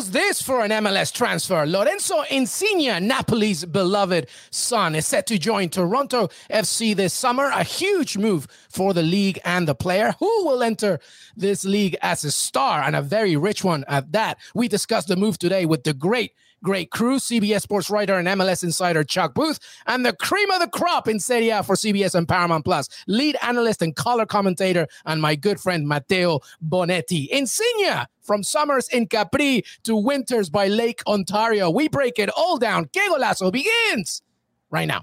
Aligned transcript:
How's 0.00 0.12
this 0.12 0.40
for 0.40 0.64
an 0.64 0.70
MLS 0.70 1.12
transfer? 1.12 1.66
Lorenzo 1.66 2.22
Insigne, 2.30 3.06
Napoli's 3.06 3.66
beloved 3.66 4.28
son, 4.50 4.94
is 4.94 5.06
set 5.06 5.26
to 5.26 5.38
join 5.38 5.68
Toronto 5.68 6.30
FC 6.48 6.96
this 6.96 7.12
summer. 7.12 7.50
A 7.52 7.62
huge 7.62 8.16
move 8.16 8.46
for 8.70 8.94
the 8.94 9.02
league 9.02 9.38
and 9.44 9.68
the 9.68 9.74
player. 9.74 10.14
Who 10.18 10.46
will 10.46 10.62
enter 10.62 11.00
this 11.36 11.66
league 11.66 11.98
as 12.00 12.24
a 12.24 12.30
star 12.30 12.80
and 12.80 12.96
a 12.96 13.02
very 13.02 13.36
rich 13.36 13.62
one 13.62 13.84
at 13.88 14.10
that? 14.12 14.38
We 14.54 14.68
discussed 14.68 15.08
the 15.08 15.16
move 15.16 15.36
today 15.36 15.66
with 15.66 15.84
the 15.84 15.92
great 15.92 16.32
Great 16.62 16.90
crew, 16.90 17.16
CBS 17.16 17.62
sports 17.62 17.88
writer 17.88 18.18
and 18.18 18.28
MLS 18.28 18.62
insider 18.62 19.02
Chuck 19.02 19.32
Booth, 19.32 19.58
and 19.86 20.04
the 20.04 20.12
cream 20.12 20.50
of 20.50 20.60
the 20.60 20.68
crop 20.68 21.08
in 21.08 21.18
Serie 21.18 21.48
A 21.48 21.62
for 21.62 21.74
CBS 21.74 22.14
and 22.14 22.28
Paramount 22.28 22.66
Plus, 22.66 22.86
lead 23.06 23.36
analyst 23.40 23.80
and 23.80 23.96
color 23.96 24.26
commentator, 24.26 24.86
and 25.06 25.22
my 25.22 25.36
good 25.36 25.58
friend 25.58 25.88
Matteo 25.88 26.40
Bonetti. 26.62 27.28
Insigne 27.30 28.04
from 28.20 28.42
summers 28.42 28.88
in 28.88 29.06
Capri 29.06 29.64
to 29.84 29.89
winters 29.96 30.50
by 30.50 30.68
Lake 30.68 31.02
Ontario. 31.06 31.70
We 31.70 31.88
break 31.88 32.18
it 32.18 32.30
all 32.36 32.58
down. 32.58 32.86
Que 32.92 33.08
Golazo 33.10 33.52
begins 33.52 34.22
right 34.70 34.86
now 34.86 35.02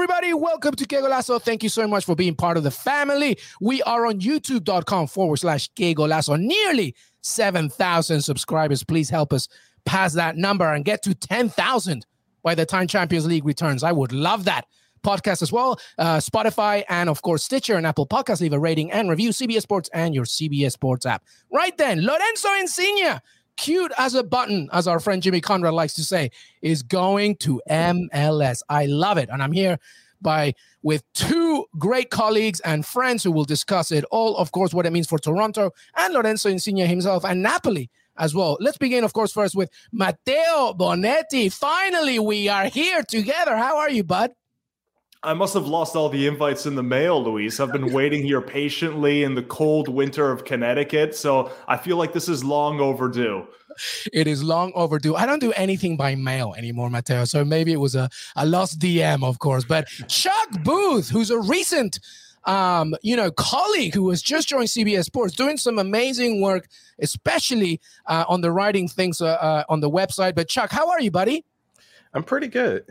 everybody. 0.00 0.32
Welcome 0.32 0.74
to 0.76 0.86
Que. 0.86 1.38
Thank 1.40 1.62
you 1.62 1.68
so 1.68 1.86
much 1.86 2.04
for 2.04 2.14
being 2.14 2.34
part 2.34 2.56
of 2.56 2.62
the 2.62 2.70
family. 2.70 3.38
We 3.60 3.82
are 3.82 4.06
on 4.06 4.18
youtube.com 4.20 5.08
forward 5.08 5.36
slash 5.36 5.68
Que. 5.76 5.94
Nearly 5.94 6.94
7,000 7.20 8.22
subscribers. 8.22 8.82
Please 8.82 9.10
help 9.10 9.32
us 9.32 9.46
pass 9.84 10.14
that 10.14 10.36
number 10.36 10.72
and 10.72 10.84
get 10.84 11.02
to 11.02 11.14
10,000 11.14 12.06
by 12.42 12.54
the 12.54 12.64
time 12.64 12.86
Champions 12.86 13.26
League 13.26 13.44
returns. 13.44 13.82
I 13.82 13.92
would 13.92 14.12
love 14.12 14.44
that. 14.46 14.66
Podcast 15.02 15.42
as 15.42 15.52
well, 15.52 15.80
uh, 15.98 16.18
Spotify, 16.18 16.84
and 16.88 17.08
of 17.08 17.22
course, 17.22 17.44
Stitcher 17.44 17.76
and 17.76 17.86
Apple 17.86 18.06
Podcasts. 18.06 18.40
Leave 18.40 18.52
a 18.52 18.58
rating 18.58 18.90
and 18.92 19.10
review 19.10 19.30
CBS 19.30 19.62
Sports 19.62 19.90
and 19.92 20.14
your 20.14 20.24
CBS 20.24 20.72
Sports 20.72 21.06
app. 21.06 21.24
Right 21.52 21.76
then, 21.76 22.04
Lorenzo 22.04 22.48
Insigne, 22.58 23.20
cute 23.56 23.92
as 23.98 24.14
a 24.14 24.22
button, 24.22 24.68
as 24.72 24.86
our 24.86 25.00
friend 25.00 25.22
Jimmy 25.22 25.40
Conrad 25.40 25.74
likes 25.74 25.94
to 25.94 26.04
say, 26.04 26.30
is 26.62 26.82
going 26.82 27.36
to 27.36 27.60
MLS. 27.68 28.62
I 28.68 28.86
love 28.86 29.18
it. 29.18 29.28
And 29.30 29.42
I'm 29.42 29.52
here 29.52 29.78
by 30.22 30.54
with 30.82 31.02
two 31.12 31.66
great 31.78 32.10
colleagues 32.10 32.60
and 32.60 32.84
friends 32.84 33.22
who 33.22 33.32
will 33.32 33.44
discuss 33.44 33.92
it 33.92 34.04
all, 34.10 34.36
of 34.36 34.52
course, 34.52 34.72
what 34.72 34.86
it 34.86 34.92
means 34.92 35.06
for 35.06 35.18
Toronto 35.18 35.70
and 35.96 36.14
Lorenzo 36.14 36.48
Insigne 36.48 36.86
himself 36.86 37.24
and 37.24 37.42
Napoli 37.42 37.90
as 38.16 38.34
well. 38.34 38.56
Let's 38.60 38.78
begin, 38.78 39.04
of 39.04 39.12
course, 39.12 39.32
first 39.32 39.54
with 39.54 39.70
Matteo 39.92 40.74
Bonetti. 40.74 41.52
Finally, 41.52 42.18
we 42.18 42.48
are 42.48 42.66
here 42.66 43.02
together. 43.02 43.56
How 43.56 43.78
are 43.78 43.90
you, 43.90 44.04
bud? 44.04 44.32
I 45.22 45.34
must 45.34 45.52
have 45.52 45.66
lost 45.66 45.96
all 45.96 46.08
the 46.08 46.26
invites 46.26 46.64
in 46.64 46.76
the 46.76 46.82
mail, 46.82 47.22
Luis. 47.22 47.60
I've 47.60 47.72
been 47.72 47.92
waiting 47.92 48.22
here 48.22 48.40
patiently 48.40 49.22
in 49.22 49.34
the 49.34 49.42
cold 49.42 49.86
winter 49.86 50.30
of 50.30 50.46
Connecticut, 50.46 51.14
so 51.14 51.52
I 51.68 51.76
feel 51.76 51.98
like 51.98 52.14
this 52.14 52.26
is 52.26 52.42
long 52.42 52.80
overdue. 52.80 53.46
It 54.14 54.26
is 54.26 54.42
long 54.42 54.72
overdue. 54.74 55.14
I 55.14 55.26
don't 55.26 55.38
do 55.38 55.52
anything 55.52 55.98
by 55.98 56.14
mail 56.14 56.54
anymore, 56.56 56.88
Matteo. 56.88 57.26
So 57.26 57.44
maybe 57.44 57.70
it 57.72 57.80
was 57.80 57.94
a, 57.94 58.08
a 58.34 58.46
lost 58.46 58.78
DM, 58.78 59.22
of 59.22 59.38
course. 59.38 59.64
But 59.64 59.88
Chuck 60.08 60.48
Booth, 60.64 61.10
who's 61.10 61.30
a 61.30 61.38
recent 61.38 62.00
um, 62.44 62.94
you 63.02 63.14
know, 63.14 63.30
colleague 63.30 63.94
who 63.94 64.08
has 64.08 64.22
just 64.22 64.48
joined 64.48 64.68
CBS 64.68 65.04
Sports, 65.04 65.34
doing 65.34 65.58
some 65.58 65.78
amazing 65.78 66.40
work, 66.40 66.66
especially 66.98 67.78
uh, 68.06 68.24
on 68.26 68.40
the 68.40 68.50
writing 68.50 68.88
things 68.88 69.20
uh, 69.20 69.26
uh, 69.26 69.64
on 69.68 69.80
the 69.80 69.90
website. 69.90 70.34
But 70.34 70.48
Chuck, 70.48 70.70
how 70.70 70.88
are 70.88 71.00
you, 71.00 71.10
buddy? 71.10 71.44
I'm 72.14 72.24
pretty 72.24 72.48
good. 72.48 72.86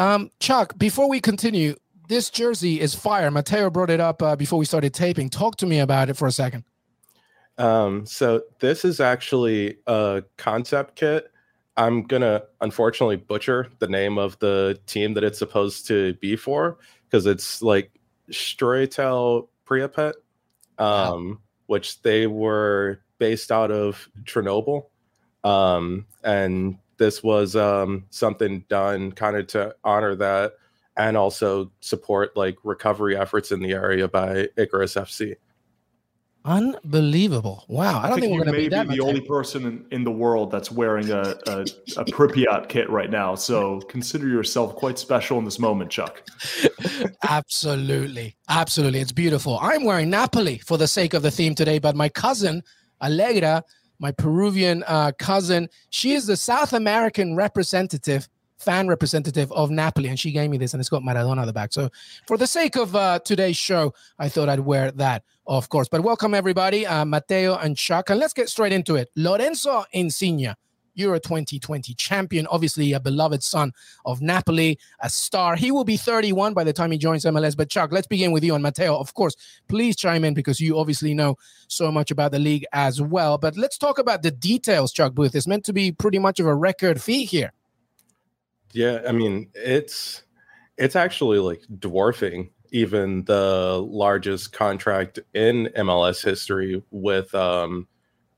Um, 0.00 0.30
Chuck, 0.40 0.78
before 0.78 1.10
we 1.10 1.20
continue, 1.20 1.76
this 2.08 2.30
jersey 2.30 2.80
is 2.80 2.94
fire. 2.94 3.30
Matteo 3.30 3.68
brought 3.68 3.90
it 3.90 4.00
up 4.00 4.22
uh, 4.22 4.34
before 4.34 4.58
we 4.58 4.64
started 4.64 4.94
taping. 4.94 5.28
Talk 5.28 5.56
to 5.56 5.66
me 5.66 5.78
about 5.78 6.08
it 6.08 6.14
for 6.16 6.26
a 6.26 6.32
second. 6.32 6.64
Um, 7.58 8.06
so 8.06 8.40
this 8.60 8.86
is 8.86 8.98
actually 8.98 9.76
a 9.86 10.24
concept 10.38 10.96
kit. 10.96 11.30
I'm 11.76 12.04
gonna 12.04 12.44
unfortunately 12.62 13.16
butcher 13.16 13.68
the 13.78 13.88
name 13.88 14.16
of 14.16 14.38
the 14.38 14.80
team 14.86 15.12
that 15.14 15.22
it's 15.22 15.38
supposed 15.38 15.86
to 15.88 16.14
be 16.14 16.34
for 16.34 16.78
because 17.04 17.26
it's 17.26 17.60
like 17.60 17.92
Stroitel 18.30 19.48
Pripyat, 19.66 20.14
um, 20.78 21.28
wow. 21.28 21.38
which 21.66 22.00
they 22.00 22.26
were 22.26 23.02
based 23.18 23.52
out 23.52 23.70
of 23.70 24.08
Chernobyl. 24.24 24.86
Um, 25.44 26.06
and 26.24 26.78
this 27.00 27.22
was 27.22 27.56
um, 27.56 28.04
something 28.10 28.62
done 28.68 29.10
kind 29.10 29.34
of 29.36 29.46
to 29.48 29.74
honor 29.82 30.14
that 30.14 30.52
and 30.96 31.16
also 31.16 31.72
support 31.80 32.36
like 32.36 32.58
recovery 32.62 33.16
efforts 33.16 33.50
in 33.50 33.60
the 33.60 33.72
area 33.72 34.06
by 34.06 34.48
Icarus 34.56 34.94
FC. 34.94 35.34
Unbelievable! 36.44 37.64
Wow, 37.68 38.00
I 38.00 38.02
don't 38.02 38.04
I 38.04 38.08
think, 38.08 38.20
think 38.20 38.32
we're 38.32 38.44
going 38.44 38.54
to 38.54 38.60
be 38.60 38.68
that 38.68 38.88
the 38.88 39.00
only 39.00 39.20
person 39.22 39.66
in, 39.66 39.86
in, 39.90 40.04
the 40.04 40.10
world 40.10 40.50
that's 40.50 40.70
wearing 40.70 41.10
a, 41.10 41.36
a, 41.46 41.60
a 41.98 42.04
Pripyat 42.06 42.68
kit 42.68 42.88
right 42.88 43.10
now. 43.10 43.34
So 43.34 43.80
consider 43.82 44.26
yourself 44.26 44.74
quite 44.74 44.98
special 44.98 45.38
in 45.38 45.44
this 45.44 45.58
moment, 45.58 45.90
Chuck. 45.90 46.22
absolutely, 47.28 48.36
absolutely, 48.48 49.00
it's 49.00 49.12
beautiful. 49.12 49.58
I'm 49.60 49.84
wearing 49.84 50.08
Napoli 50.08 50.58
for 50.58 50.78
the 50.78 50.86
sake 50.86 51.12
of 51.12 51.22
the 51.22 51.30
theme 51.30 51.54
today, 51.54 51.78
but 51.78 51.94
my 51.94 52.08
cousin 52.08 52.62
Allegra, 53.02 53.62
my 54.00 54.10
Peruvian 54.10 54.82
uh, 54.86 55.12
cousin, 55.18 55.68
she 55.90 56.12
is 56.12 56.26
the 56.26 56.36
South 56.36 56.72
American 56.72 57.36
representative 57.36 58.28
fan 58.58 58.88
representative 58.88 59.50
of 59.52 59.70
Napoli, 59.70 60.08
and 60.08 60.20
she 60.20 60.32
gave 60.32 60.50
me 60.50 60.58
this, 60.58 60.74
and 60.74 60.80
it's 60.80 60.90
got 60.90 61.02
Maradona 61.02 61.38
on 61.38 61.46
the 61.46 61.52
back. 61.52 61.72
So, 61.72 61.88
for 62.26 62.36
the 62.36 62.46
sake 62.46 62.76
of 62.76 62.94
uh, 62.94 63.18
today's 63.20 63.56
show, 63.56 63.94
I 64.18 64.28
thought 64.28 64.48
I'd 64.48 64.60
wear 64.60 64.90
that, 64.92 65.24
of 65.46 65.68
course. 65.70 65.88
But 65.88 66.02
welcome 66.02 66.34
everybody, 66.34 66.86
uh, 66.86 67.04
Matteo 67.04 67.56
and 67.56 67.76
Chuck, 67.76 68.10
and 68.10 68.20
let's 68.20 68.34
get 68.34 68.48
straight 68.48 68.72
into 68.72 68.96
it. 68.96 69.10
Lorenzo 69.16 69.84
Insigne, 69.92 70.54
Euro 71.00 71.18
2020 71.18 71.94
champion, 71.94 72.46
obviously 72.48 72.92
a 72.92 73.00
beloved 73.00 73.42
son 73.42 73.72
of 74.04 74.20
Napoli, 74.20 74.78
a 75.00 75.10
star. 75.10 75.56
He 75.56 75.70
will 75.70 75.84
be 75.84 75.96
31 75.96 76.54
by 76.54 76.64
the 76.64 76.72
time 76.72 76.92
he 76.92 76.98
joins 76.98 77.24
MLS. 77.24 77.56
But 77.56 77.70
Chuck, 77.70 77.92
let's 77.92 78.06
begin 78.06 78.32
with 78.32 78.44
you 78.44 78.54
and 78.54 78.62
Matteo. 78.62 78.96
Of 78.96 79.14
course, 79.14 79.36
please 79.68 79.96
chime 79.96 80.24
in 80.24 80.34
because 80.34 80.60
you 80.60 80.78
obviously 80.78 81.14
know 81.14 81.36
so 81.68 81.90
much 81.90 82.10
about 82.10 82.32
the 82.32 82.38
league 82.38 82.64
as 82.72 83.00
well. 83.00 83.38
But 83.38 83.56
let's 83.56 83.78
talk 83.78 83.98
about 83.98 84.22
the 84.22 84.30
details, 84.30 84.92
Chuck 84.92 85.14
Booth. 85.14 85.34
It's 85.34 85.46
meant 85.46 85.64
to 85.64 85.72
be 85.72 85.92
pretty 85.92 86.18
much 86.18 86.40
of 86.40 86.46
a 86.46 86.54
record 86.54 87.00
fee 87.02 87.24
here. 87.24 87.52
Yeah, 88.72 89.00
I 89.08 89.12
mean, 89.12 89.48
it's 89.54 90.22
it's 90.76 90.96
actually 90.96 91.38
like 91.38 91.62
dwarfing 91.78 92.50
even 92.72 93.24
the 93.24 93.84
largest 93.88 94.52
contract 94.52 95.18
in 95.34 95.68
MLS 95.76 96.24
history 96.24 96.82
with 96.90 97.34
um 97.34 97.86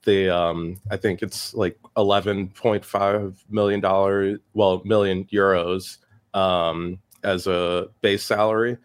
the 0.04 0.34
um 0.34 0.80
I 0.90 0.96
think 0.96 1.22
it's 1.22 1.54
like 1.54 1.78
11.5 1.96 3.34
million 3.50 3.80
dollars 3.80 4.38
well 4.54 4.82
million 4.84 5.24
euros 5.24 5.98
um 6.34 6.98
as 7.22 7.46
a 7.46 7.88
base 8.00 8.24
salary 8.24 8.78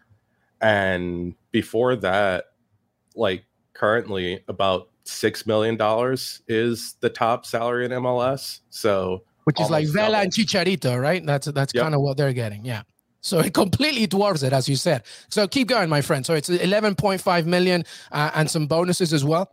and 0.60 1.34
before 1.50 1.96
that 1.96 2.46
like 3.14 3.44
currently 3.72 4.44
about 4.48 4.90
6 5.04 5.46
million 5.46 5.76
dollars 5.76 6.42
is 6.46 6.96
the 7.00 7.08
top 7.08 7.46
salary 7.46 7.84
in 7.84 7.90
MLS 7.92 8.60
so 8.70 9.22
which 9.48 9.58
is 9.62 9.70
like 9.70 9.86
Vela 9.86 10.08
double. 10.08 10.20
and 10.24 10.30
Chicharito, 10.30 11.00
right? 11.00 11.24
That's 11.24 11.46
that's 11.46 11.72
yep. 11.72 11.84
kind 11.84 11.94
of 11.94 12.02
what 12.02 12.18
they're 12.18 12.34
getting. 12.34 12.66
Yeah. 12.66 12.82
So 13.22 13.38
it 13.38 13.54
completely 13.54 14.06
dwarfs 14.06 14.42
it, 14.42 14.52
as 14.52 14.68
you 14.68 14.76
said. 14.76 15.04
So 15.30 15.48
keep 15.48 15.68
going, 15.68 15.88
my 15.88 16.02
friend. 16.02 16.26
So 16.26 16.34
it's 16.34 16.50
11.5 16.50 17.46
million 17.46 17.84
uh, 18.12 18.30
and 18.34 18.50
some 18.50 18.66
bonuses 18.66 19.14
as 19.14 19.24
well. 19.24 19.50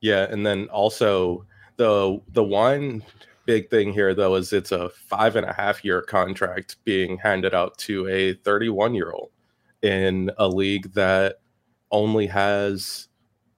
Yeah, 0.00 0.26
and 0.30 0.46
then 0.46 0.68
also 0.68 1.44
the 1.76 2.20
the 2.32 2.44
one 2.44 3.02
big 3.46 3.70
thing 3.70 3.92
here 3.92 4.14
though 4.14 4.34
is 4.34 4.52
it's 4.52 4.72
a 4.72 4.90
five 4.90 5.34
and 5.34 5.46
a 5.46 5.52
half 5.52 5.84
year 5.84 6.02
contract 6.02 6.76
being 6.84 7.16
handed 7.16 7.54
out 7.54 7.78
to 7.78 8.06
a 8.08 8.34
31 8.34 8.94
year 8.94 9.10
old 9.10 9.30
in 9.82 10.30
a 10.38 10.46
league 10.46 10.92
that 10.92 11.36
only 11.90 12.26
has 12.26 13.08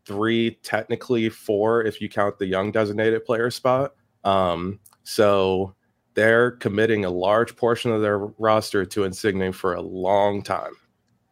three, 0.05 0.53
technically 0.63 1.29
four, 1.29 1.85
if 1.85 2.01
you 2.01 2.09
count 2.09 2.39
the 2.39 2.47
young 2.47 2.73
designated 2.73 3.25
player 3.25 3.51
spot. 3.51 3.95
Um, 4.25 4.81
so 5.03 5.75
they're 6.15 6.53
committing 6.53 7.05
a 7.05 7.11
large 7.11 7.57
portion 7.57 7.93
of 7.93 8.03
their 8.03 8.19
roster 8.19 8.85
to 8.85 9.05
Insigne 9.05 9.53
for 9.53 9.75
a 9.75 9.81
long 9.81 10.43
time. 10.43 10.73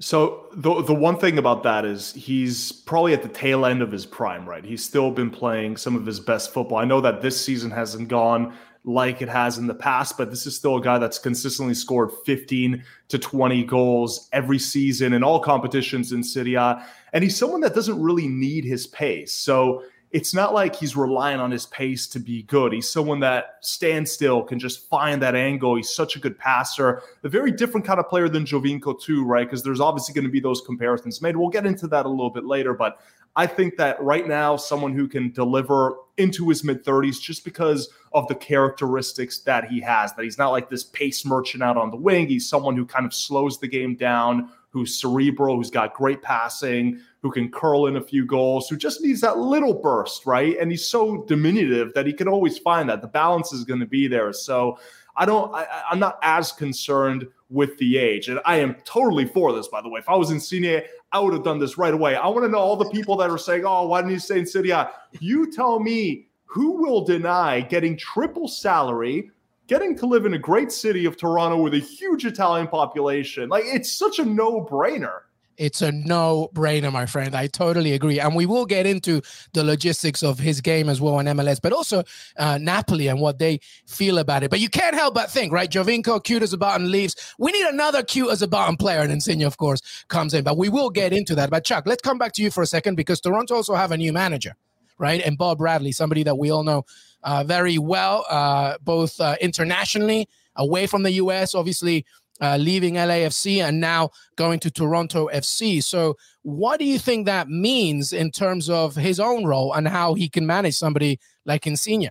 So 0.01 0.47
the 0.53 0.83
the 0.83 0.95
one 0.95 1.19
thing 1.19 1.39
about 1.39 1.65
that 1.65 1.85
is 1.85 2.13
he's 2.13 2.71
probably 2.71 3.15
at 3.15 3.23
the 3.23 3.29
tail 3.29 3.67
end 3.67 3.83
of 3.83 3.91
his 3.91 4.07
prime, 4.07 4.49
right? 4.49 4.65
He's 4.65 4.85
still 4.85 5.11
been 5.11 5.31
playing 5.31 5.77
some 5.77 5.97
of 5.97 6.07
his 6.07 6.21
best 6.21 6.53
football. 6.53 6.79
I 6.79 6.85
know 6.85 7.01
that 7.01 7.21
this 7.21 7.41
season 7.45 7.73
hasn't 7.73 8.09
gone 8.09 8.55
like 8.85 9.21
it 9.23 9.29
has 9.29 9.59
in 9.59 9.67
the 9.67 9.75
past, 9.75 10.17
but 10.17 10.31
this 10.31 10.47
is 10.47 10.55
still 10.57 10.77
a 10.77 10.81
guy 10.81 10.99
that's 10.99 11.19
consistently 11.19 11.75
scored 11.75 12.11
15 12.25 12.85
to 13.09 13.19
20 13.19 13.65
goals 13.65 14.29
every 14.33 14.59
season 14.59 15.13
in 15.13 15.25
all 15.25 15.41
competitions 15.41 16.13
in 16.13 16.23
Serie 16.23 16.55
A. 16.55 16.87
And 17.13 17.25
he's 17.25 17.37
someone 17.37 17.61
that 17.63 17.75
doesn't 17.75 18.01
really 18.01 18.29
need 18.29 18.65
his 18.65 18.87
pace. 18.87 19.33
So 19.33 19.83
it's 20.11 20.33
not 20.33 20.55
like 20.55 20.75
he's 20.75 20.97
relying 20.97 21.39
on 21.39 21.51
his 21.51 21.67
pace 21.67 22.07
to 22.09 22.19
be 22.19 22.43
good. 22.45 22.73
He's 22.73 22.89
someone 22.89 23.21
that 23.21 23.59
stands 23.61 24.11
still, 24.11 24.43
can 24.43 24.59
just 24.59 24.89
find 24.89 25.21
that 25.23 25.35
angle. 25.35 25.77
He's 25.77 25.95
such 25.95 26.17
a 26.17 26.19
good 26.19 26.39
passer, 26.39 27.03
a 27.23 27.29
very 27.29 27.53
different 27.53 27.87
kind 27.87 28.01
of 28.01 28.09
player 28.09 28.29
than 28.29 28.45
Giovinco, 28.45 29.01
too, 29.01 29.25
right? 29.25 29.47
Because 29.47 29.63
there's 29.63 29.81
obviously 29.81 30.15
going 30.15 30.25
to 30.25 30.31
be 30.31 30.41
those 30.41 30.63
comparisons 30.63 31.21
made. 31.21 31.37
We'll 31.37 31.51
get 31.51 31.67
into 31.67 31.87
that 31.89 32.07
a 32.07 32.09
little 32.09 32.31
bit 32.31 32.47
later, 32.47 32.73
but 32.73 33.01
I 33.37 33.47
think 33.47 33.77
that 33.77 34.03
right 34.03 34.27
now, 34.27 34.57
someone 34.57 34.95
who 34.95 35.07
can 35.07 35.31
deliver 35.31 35.97
into 36.17 36.49
his 36.49 36.65
mid 36.65 36.85
30s 36.85 37.21
just 37.21 37.45
because 37.45 37.89
of 38.13 38.27
the 38.29 38.35
characteristics 38.35 39.39
that 39.41 39.67
he 39.67 39.81
has, 39.81 40.13
that 40.15 40.25
he's 40.25 40.39
not 40.39 40.51
like 40.51 40.69
this 40.69 40.85
pace 40.85 41.25
merchant 41.25 41.63
out 41.63 41.77
on 41.77 41.91
the 41.91 41.97
wing. 41.97 42.27
He's 42.27 42.49
someone 42.49 42.77
who 42.77 42.85
kind 42.85 43.07
of 43.07 43.15
slows 43.15 43.61
the 43.61 43.69
game 43.69 43.95
down, 43.95 44.51
who's 44.71 45.01
cerebral, 45.01 45.57
who's 45.57 45.71
got 45.71 45.95
great 45.95 46.23
passing, 46.23 47.01
who 47.23 47.31
can 47.31 47.51
curl 47.51 47.87
in 47.87 47.97
a 47.97 48.01
few 48.01 48.25
goals, 48.25 48.69
who 48.69 48.77
just 48.77 49.01
needs 49.01 49.21
that 49.21 49.39
little 49.39 49.75
burst, 49.75 50.25
right? 50.25 50.57
And 50.59 50.71
he's 50.71 50.87
so 50.87 51.25
diminutive 51.25 51.93
that 51.95 52.07
he 52.07 52.13
can 52.13 52.29
always 52.29 52.59
find 52.59 52.89
that. 52.89 53.03
The 53.03 53.09
balance 53.09 53.53
is 53.53 53.65
going 53.65 53.81
to 53.81 53.87
be 53.87 54.07
there. 54.07 54.33
So 54.33 54.79
I 55.17 55.25
don't, 55.27 55.53
I, 55.53 55.67
am 55.91 55.99
not 55.99 56.19
as 56.23 56.53
concerned 56.53 57.27
with 57.51 57.77
the 57.79 57.99
age. 57.99 58.29
And 58.29 58.39
I 58.45 58.57
am 58.57 58.77
totally 58.85 59.25
for 59.25 59.53
this, 59.53 59.67
by 59.67 59.83
the 59.83 59.89
way. 59.89 59.99
If 59.99 60.09
I 60.09 60.15
was 60.15 60.31
Insigne, 60.31 60.83
I 61.11 61.19
would 61.19 61.33
have 61.33 61.43
done 61.43 61.59
this 61.59 61.77
right 61.77 61.95
away. 61.95 62.15
I 62.15 62.29
want 62.29 62.45
to 62.45 62.49
know 62.49 62.59
all 62.59 62.77
the 62.77 62.91
people 62.91 63.17
that 63.17 63.31
are 63.31 63.39
saying, 63.39 63.65
oh, 63.67 63.89
why 63.89 64.01
didn't 64.01 64.13
you 64.13 64.21
stay 64.21 64.39
in 64.39 64.47
City? 64.47 64.73
You 65.19 65.51
tell 65.51 65.81
me 65.81 66.29
who 66.45 66.73
will 66.73 67.05
deny 67.05 67.61
getting 67.61 67.97
triple 67.97 68.47
salary, 68.47 69.31
getting 69.67 69.97
to 69.97 70.07
live 70.07 70.25
in 70.25 70.35
a 70.35 70.39
great 70.39 70.71
city 70.71 71.05
of 71.05 71.17
Toronto 71.17 71.61
with 71.61 71.75
a 71.75 71.79
huge 71.79 72.25
Italian 72.25 72.69
population. 72.69 73.49
Like, 73.49 73.65
it's 73.67 73.91
such 73.93 74.19
a 74.19 74.25
no 74.25 74.65
brainer 74.65 75.23
it's 75.59 75.83
a 75.83 75.93
no 75.93 76.51
brainer, 76.55 76.93
my 76.93 77.05
friend. 77.05 77.35
I 77.35 77.49
totally 77.49 77.93
agree. 77.93 78.21
And 78.21 78.35
we 78.35 78.47
will 78.47 78.65
get 78.65 78.87
into 78.87 79.21
the 79.53 79.65
logistics 79.65 80.23
of 80.23 80.39
his 80.39 80.61
game 80.61 80.89
as 80.89 81.01
well 81.01 81.19
in 81.19 81.27
MLS, 81.27 81.61
but 81.61 81.73
also 81.73 82.05
uh, 82.37 82.59
Napoli 82.59 83.09
and 83.09 83.21
what 83.21 83.39
they 83.39 83.61
feel 83.87 84.19
about 84.19 84.43
it. 84.45 84.51
But 84.51 84.61
you 84.61 84.69
can't 84.69 84.95
help 84.95 85.15
but 85.15 85.31
think, 85.31 85.53
right? 85.53 85.71
Giovinco, 85.71 86.23
cute 86.23 86.43
as 86.43 86.53
a 86.53 86.59
button, 86.59 86.91
leaves. 86.91 87.35
We 87.39 87.53
need 87.53 87.67
another 87.67 88.03
cute 88.03 88.31
as 88.31 88.41
a 88.41 88.49
button 88.49 88.77
player. 88.77 89.01
And 89.01 89.13
Insigne, 89.13 89.43
of 89.43 89.57
course, 89.57 90.05
comes 90.09 90.33
in. 90.33 90.45
But 90.45 90.57
we 90.57 90.69
will 90.69 90.91
get 90.91 91.13
into 91.13 91.35
that. 91.35 91.51
But 91.51 91.65
Chuck, 91.65 91.85
let's 91.87 92.03
come 92.03 92.19
back 92.19 92.33
to 92.35 92.43
you 92.43 92.51
for 92.51 92.63
a 92.63 92.67
second 92.67 92.95
because 92.95 93.21
Toronto 93.21 93.57
also 93.57 93.75
have 93.75 93.91
a 93.91 93.97
new 93.97 94.13
manager, 94.13 94.55
right? 94.99 95.21
And 95.25 95.37
Bob 95.37 95.59
Bradley, 95.59 95.93
somebody 95.93 96.23
that 96.23 96.39
we 96.39 96.51
all 96.51 96.63
know 96.63 96.87
uh, 97.25 97.43
very 97.43 97.79
well, 97.79 98.25
uh, 98.31 98.77
both 98.81 99.21
uh, 99.21 99.35
internationally, 99.41 100.29
away 100.59 100.87
from 100.87 101.05
the 101.05 101.13
US, 101.13 101.55
obviously 101.55 102.05
uh, 102.41 102.57
leaving 102.57 102.95
LAFC 102.95 103.63
and 103.63 103.81
now 103.81 104.11
going 104.37 104.61
to 104.61 104.71
Toronto 104.71 105.29
FC. 105.33 105.83
So, 105.83 106.17
what 106.43 106.79
do 106.79 106.85
you 106.85 106.99
think 106.99 107.27
that 107.27 107.49
means 107.49 108.13
in 108.13 108.31
terms 108.31 108.71
of 108.71 108.95
his 108.97 109.21
own 109.21 109.45
role 109.45 109.73
and 109.73 109.89
how 109.89 110.15
he 110.15 110.29
can 110.29 110.47
manage 110.47 110.77
somebody 110.77 111.19
like 111.45 111.67
Insigne? 111.67 112.11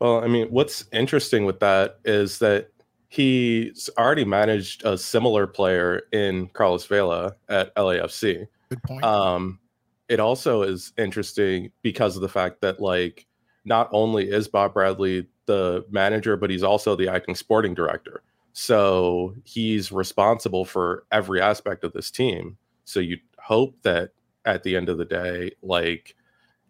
Well, 0.00 0.24
I 0.24 0.26
mean, 0.26 0.48
what's 0.48 0.84
interesting 0.92 1.44
with 1.44 1.60
that 1.60 1.98
is 2.04 2.38
that 2.40 2.70
he's 3.08 3.88
already 3.98 4.24
managed 4.24 4.84
a 4.84 4.98
similar 4.98 5.46
player 5.46 6.02
in 6.12 6.48
Carlos 6.48 6.86
Vela 6.86 7.36
at 7.48 7.74
LAFC. 7.76 8.48
Good 8.70 8.82
point. 8.82 9.04
Um, 9.04 9.60
it 10.08 10.18
also 10.18 10.62
is 10.62 10.92
interesting 10.98 11.70
because 11.82 12.16
of 12.16 12.22
the 12.22 12.28
fact 12.28 12.62
that, 12.62 12.80
like, 12.80 13.26
not 13.64 13.88
only 13.92 14.28
is 14.28 14.48
Bob 14.48 14.74
Bradley 14.74 15.28
the 15.46 15.84
manager, 15.90 16.36
but 16.36 16.50
he's 16.50 16.62
also 16.62 16.96
the 16.96 17.08
acting 17.08 17.34
sporting 17.34 17.74
director. 17.74 18.22
So 18.52 19.34
he's 19.44 19.92
responsible 19.92 20.64
for 20.64 21.04
every 21.10 21.40
aspect 21.40 21.84
of 21.84 21.92
this 21.92 22.10
team. 22.10 22.58
So 22.84 23.00
you 23.00 23.18
hope 23.38 23.80
that 23.82 24.10
at 24.44 24.62
the 24.62 24.76
end 24.76 24.88
of 24.88 24.98
the 24.98 25.04
day, 25.04 25.52
like 25.62 26.16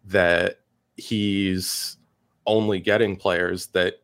that 0.05 0.59
he's 0.95 1.97
only 2.45 2.79
getting 2.79 3.15
players 3.15 3.67
that 3.67 3.95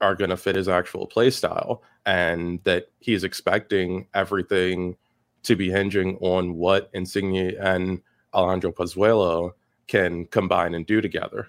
are 0.00 0.14
going 0.14 0.30
to 0.30 0.36
fit 0.36 0.56
his 0.56 0.68
actual 0.68 1.06
play 1.06 1.30
style 1.30 1.82
and 2.06 2.60
that 2.64 2.86
he's 2.98 3.24
expecting 3.24 4.06
everything 4.14 4.96
to 5.42 5.56
be 5.56 5.70
hinging 5.70 6.16
on 6.20 6.54
what 6.54 6.90
Insigne 6.94 7.54
and 7.60 8.00
Alejandro 8.32 8.72
Pozuelo 8.72 9.52
can 9.86 10.26
combine 10.26 10.74
and 10.74 10.86
do 10.86 11.00
together. 11.00 11.48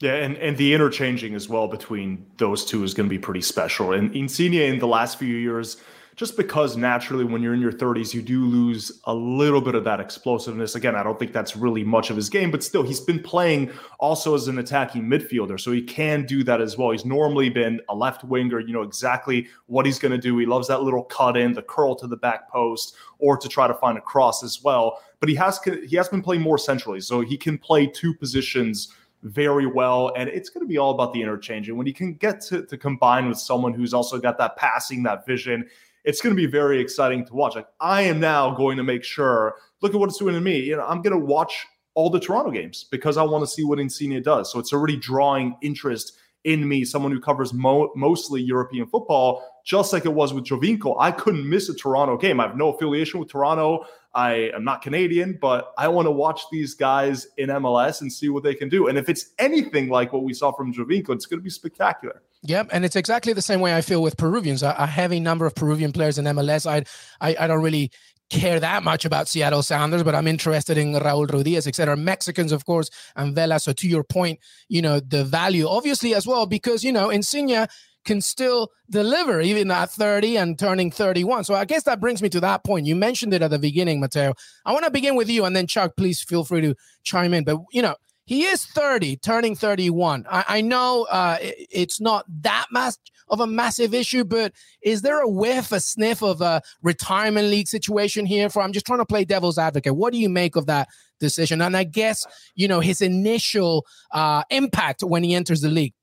Yeah, 0.00 0.16
and, 0.16 0.36
and 0.36 0.56
the 0.58 0.74
interchanging 0.74 1.34
as 1.34 1.48
well 1.48 1.68
between 1.68 2.26
those 2.36 2.66
two 2.66 2.84
is 2.84 2.92
going 2.92 3.08
to 3.08 3.10
be 3.10 3.18
pretty 3.18 3.40
special. 3.40 3.92
And 3.92 4.14
Insigne 4.14 4.54
in 4.54 4.78
the 4.78 4.86
last 4.86 5.18
few 5.18 5.34
years, 5.34 5.78
just 6.16 6.36
because 6.36 6.76
naturally 6.78 7.24
when 7.24 7.42
you're 7.42 7.54
in 7.54 7.60
your 7.60 7.72
30s, 7.72 8.12
you 8.12 8.20
do 8.22 8.44
lose 8.44 9.00
a 9.04 9.14
little 9.14 9.60
bit 9.60 9.74
of 9.74 9.84
that 9.84 10.00
explosiveness. 10.00 10.74
Again, 10.74 10.96
I 10.96 11.02
don't 11.02 11.18
think 11.18 11.32
that's 11.32 11.56
really 11.56 11.84
much 11.84 12.10
of 12.10 12.16
his 12.16 12.30
game, 12.30 12.50
but 12.50 12.62
still, 12.62 12.82
he's 12.82 13.00
been 13.00 13.22
playing 13.22 13.70
also 13.98 14.34
as 14.34 14.48
an 14.48 14.58
attacking 14.58 15.02
midfielder. 15.02 15.60
So 15.60 15.72
he 15.72 15.82
can 15.82 16.24
do 16.24 16.42
that 16.44 16.60
as 16.60 16.76
well. 16.76 16.90
He's 16.90 17.04
normally 17.04 17.50
been 17.50 17.80
a 17.90 17.94
left 17.94 18.24
winger, 18.24 18.60
you 18.60 18.72
know 18.72 18.82
exactly 18.82 19.46
what 19.66 19.86
he's 19.86 19.98
going 19.98 20.12
to 20.12 20.18
do. 20.18 20.36
He 20.38 20.46
loves 20.46 20.68
that 20.68 20.82
little 20.82 21.04
cut 21.04 21.36
in, 21.36 21.52
the 21.52 21.62
curl 21.62 21.94
to 21.96 22.06
the 22.06 22.16
back 22.16 22.50
post, 22.50 22.96
or 23.18 23.36
to 23.36 23.48
try 23.48 23.66
to 23.66 23.74
find 23.74 23.96
a 23.96 24.02
cross 24.02 24.42
as 24.42 24.62
well. 24.62 25.02
But 25.20 25.28
he 25.28 25.34
has 25.36 25.58
he 25.86 25.96
has 25.96 26.08
been 26.08 26.22
playing 26.22 26.42
more 26.42 26.58
centrally. 26.58 27.00
So 27.00 27.20
he 27.20 27.36
can 27.36 27.58
play 27.58 27.86
two 27.86 28.14
positions 28.14 28.94
very 29.26 29.66
well. 29.66 30.12
And 30.16 30.28
it's 30.28 30.48
going 30.48 30.64
to 30.64 30.68
be 30.68 30.78
all 30.78 30.92
about 30.92 31.12
the 31.12 31.22
interchange. 31.22 31.68
And 31.68 31.76
when 31.76 31.86
you 31.86 31.94
can 31.94 32.14
get 32.14 32.40
to, 32.42 32.64
to 32.66 32.78
combine 32.78 33.28
with 33.28 33.38
someone 33.38 33.74
who's 33.74 33.92
also 33.92 34.18
got 34.18 34.38
that 34.38 34.56
passing, 34.56 35.02
that 35.04 35.26
vision, 35.26 35.68
it's 36.04 36.20
going 36.20 36.34
to 36.34 36.40
be 36.40 36.46
very 36.46 36.80
exciting 36.80 37.26
to 37.26 37.34
watch. 37.34 37.56
Like 37.56 37.66
I 37.80 38.02
am 38.02 38.20
now 38.20 38.54
going 38.54 38.76
to 38.76 38.84
make 38.84 39.02
sure, 39.02 39.56
look 39.82 39.94
at 39.94 40.00
what 40.00 40.08
it's 40.08 40.18
doing 40.18 40.34
to 40.34 40.40
me. 40.40 40.60
You 40.60 40.76
know, 40.76 40.86
I'm 40.86 41.02
going 41.02 41.18
to 41.18 41.24
watch 41.24 41.66
all 41.94 42.10
the 42.10 42.20
Toronto 42.20 42.50
games 42.50 42.84
because 42.90 43.16
I 43.16 43.22
want 43.22 43.42
to 43.42 43.48
see 43.48 43.64
what 43.64 43.80
Insigne 43.80 44.22
does. 44.22 44.52
So 44.52 44.58
it's 44.58 44.72
already 44.72 44.96
drawing 44.96 45.56
interest 45.62 46.12
in 46.44 46.68
me, 46.68 46.84
someone 46.84 47.10
who 47.10 47.20
covers 47.20 47.52
mo- 47.52 47.90
mostly 47.96 48.40
European 48.40 48.86
football, 48.86 49.44
just 49.66 49.92
like 49.92 50.06
it 50.06 50.14
was 50.14 50.32
with 50.32 50.44
Giovinco. 50.44 50.96
I 50.98 51.10
couldn't 51.10 51.46
miss 51.46 51.68
a 51.68 51.74
Toronto 51.74 52.16
game. 52.16 52.38
I 52.38 52.46
have 52.46 52.56
no 52.56 52.72
affiliation 52.72 53.18
with 53.18 53.28
Toronto. 53.28 53.84
I 54.14 54.50
am 54.54 54.64
not 54.64 54.80
Canadian, 54.80 55.38
but 55.42 55.74
I 55.76 55.88
want 55.88 56.06
to 56.06 56.12
watch 56.12 56.42
these 56.52 56.74
guys 56.74 57.26
in 57.36 57.50
MLS 57.50 58.00
and 58.00 58.10
see 58.10 58.28
what 58.28 58.44
they 58.44 58.54
can 58.54 58.68
do. 58.68 58.86
And 58.86 58.96
if 58.96 59.08
it's 59.08 59.32
anything 59.40 59.90
like 59.90 60.12
what 60.12 60.22
we 60.22 60.32
saw 60.32 60.52
from 60.52 60.72
Giovinco, 60.72 61.10
it's 61.10 61.26
going 61.26 61.40
to 61.40 61.44
be 61.44 61.50
spectacular. 61.50 62.22
Yep, 62.44 62.68
and 62.72 62.84
it's 62.84 62.94
exactly 62.94 63.32
the 63.32 63.42
same 63.42 63.60
way 63.60 63.74
I 63.74 63.80
feel 63.80 64.00
with 64.00 64.16
Peruvians. 64.16 64.62
A, 64.62 64.74
a 64.78 64.86
heavy 64.86 65.18
number 65.18 65.46
of 65.46 65.54
Peruvian 65.56 65.92
players 65.92 66.16
in 66.16 66.26
MLS. 66.26 66.64
I, 66.64 66.84
I, 67.20 67.36
I 67.40 67.46
don't 67.48 67.62
really 67.62 67.90
care 68.30 68.60
that 68.60 68.84
much 68.84 69.04
about 69.04 69.26
Seattle 69.26 69.62
Sounders, 69.62 70.04
but 70.04 70.14
I'm 70.14 70.28
interested 70.28 70.78
in 70.78 70.94
Raul 70.94 71.26
Ruidiaz, 71.26 71.66
etc. 71.66 71.96
Mexicans, 71.96 72.52
of 72.52 72.64
course, 72.64 72.88
and 73.16 73.34
Vela. 73.34 73.58
So 73.58 73.72
to 73.72 73.88
your 73.88 74.04
point, 74.04 74.38
you 74.68 74.80
know, 74.80 75.00
the 75.00 75.24
value 75.24 75.66
obviously 75.66 76.14
as 76.14 76.24
well, 76.24 76.46
because, 76.46 76.84
you 76.84 76.92
know, 76.92 77.10
Insigne 77.10 77.66
can 78.06 78.20
still 78.22 78.70
deliver 78.88 79.40
even 79.40 79.70
at 79.70 79.90
30 79.90 80.38
and 80.38 80.58
turning 80.58 80.90
31. 80.90 81.44
So 81.44 81.54
I 81.54 81.66
guess 81.66 81.82
that 81.82 82.00
brings 82.00 82.22
me 82.22 82.28
to 82.30 82.40
that 82.40 82.64
point. 82.64 82.86
You 82.86 82.96
mentioned 82.96 83.34
it 83.34 83.42
at 83.42 83.50
the 83.50 83.58
beginning, 83.58 84.00
Matteo. 84.00 84.32
I 84.64 84.72
want 84.72 84.84
to 84.84 84.90
begin 84.90 85.16
with 85.16 85.28
you 85.28 85.44
and 85.44 85.54
then 85.54 85.66
Chuck, 85.66 85.96
please 85.96 86.22
feel 86.22 86.44
free 86.44 86.62
to 86.62 86.74
chime 87.02 87.34
in. 87.34 87.44
But 87.44 87.58
you 87.72 87.82
know, 87.82 87.96
he 88.24 88.44
is 88.44 88.64
30, 88.64 89.16
turning 89.18 89.54
31. 89.54 90.26
I, 90.30 90.44
I 90.48 90.60
know 90.60 91.06
uh, 91.10 91.38
it, 91.40 91.68
it's 91.70 92.00
not 92.00 92.24
that 92.42 92.66
much 92.72 92.94
of 93.28 93.40
a 93.40 93.46
massive 93.46 93.94
issue, 93.94 94.24
but 94.24 94.52
is 94.82 95.02
there 95.02 95.20
a 95.20 95.28
whiff, 95.28 95.72
a 95.72 95.80
sniff 95.80 96.22
of 96.22 96.40
a 96.40 96.62
retirement 96.82 97.48
league 97.48 97.68
situation 97.68 98.26
here? 98.26 98.48
For 98.48 98.62
I'm 98.62 98.72
just 98.72 98.86
trying 98.86 98.98
to 98.98 99.06
play 99.06 99.24
devil's 99.24 99.58
advocate. 99.58 99.96
What 99.96 100.12
do 100.12 100.18
you 100.18 100.28
make 100.28 100.56
of 100.56 100.66
that 100.66 100.88
decision? 101.20 101.60
And 101.60 101.76
I 101.76 101.84
guess 101.84 102.24
you 102.54 102.68
know 102.68 102.80
his 102.80 103.00
initial 103.00 103.86
uh, 104.12 104.42
impact 104.50 105.02
when 105.02 105.22
he 105.22 105.34
enters 105.34 105.60
the 105.60 105.70
league. 105.70 105.94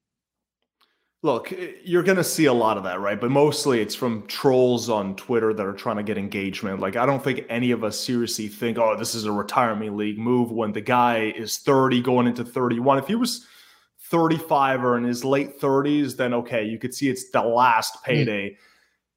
Look, 1.23 1.53
you're 1.85 2.03
going 2.03 2.17
to 2.17 2.23
see 2.23 2.45
a 2.45 2.53
lot 2.53 2.77
of 2.77 2.83
that, 2.83 2.99
right? 2.99 3.19
But 3.19 3.31
mostly 3.31 3.79
it's 3.79 3.95
from 3.95 4.27
trolls 4.27 4.89
on 4.89 5.15
Twitter 5.15 5.53
that 5.53 5.65
are 5.65 5.71
trying 5.71 5.95
to 5.95 6.03
get 6.03 6.17
engagement. 6.17 6.81
Like, 6.81 6.97
I 6.97 7.05
don't 7.05 7.23
think 7.23 7.45
any 7.47 7.71
of 7.71 7.81
us 7.85 7.97
seriously 7.97 8.49
think, 8.49 8.77
oh, 8.77 8.97
this 8.97 9.15
is 9.15 9.23
a 9.23 9.31
retirement 9.31 9.95
league 9.95 10.19
move 10.19 10.51
when 10.51 10.73
the 10.73 10.81
guy 10.81 11.33
is 11.37 11.59
30 11.59 12.01
going 12.01 12.27
into 12.27 12.43
31. 12.43 12.97
If 12.97 13.07
he 13.07 13.15
was 13.15 13.47
35 14.09 14.83
or 14.83 14.97
in 14.97 15.05
his 15.05 15.23
late 15.23 15.61
30s, 15.61 16.17
then 16.17 16.33
okay, 16.33 16.65
you 16.65 16.77
could 16.77 16.93
see 16.93 17.09
it's 17.09 17.29
the 17.29 17.41
last 17.41 17.95
hmm. 18.03 18.11
payday. 18.11 18.49
Mm. 18.49 18.57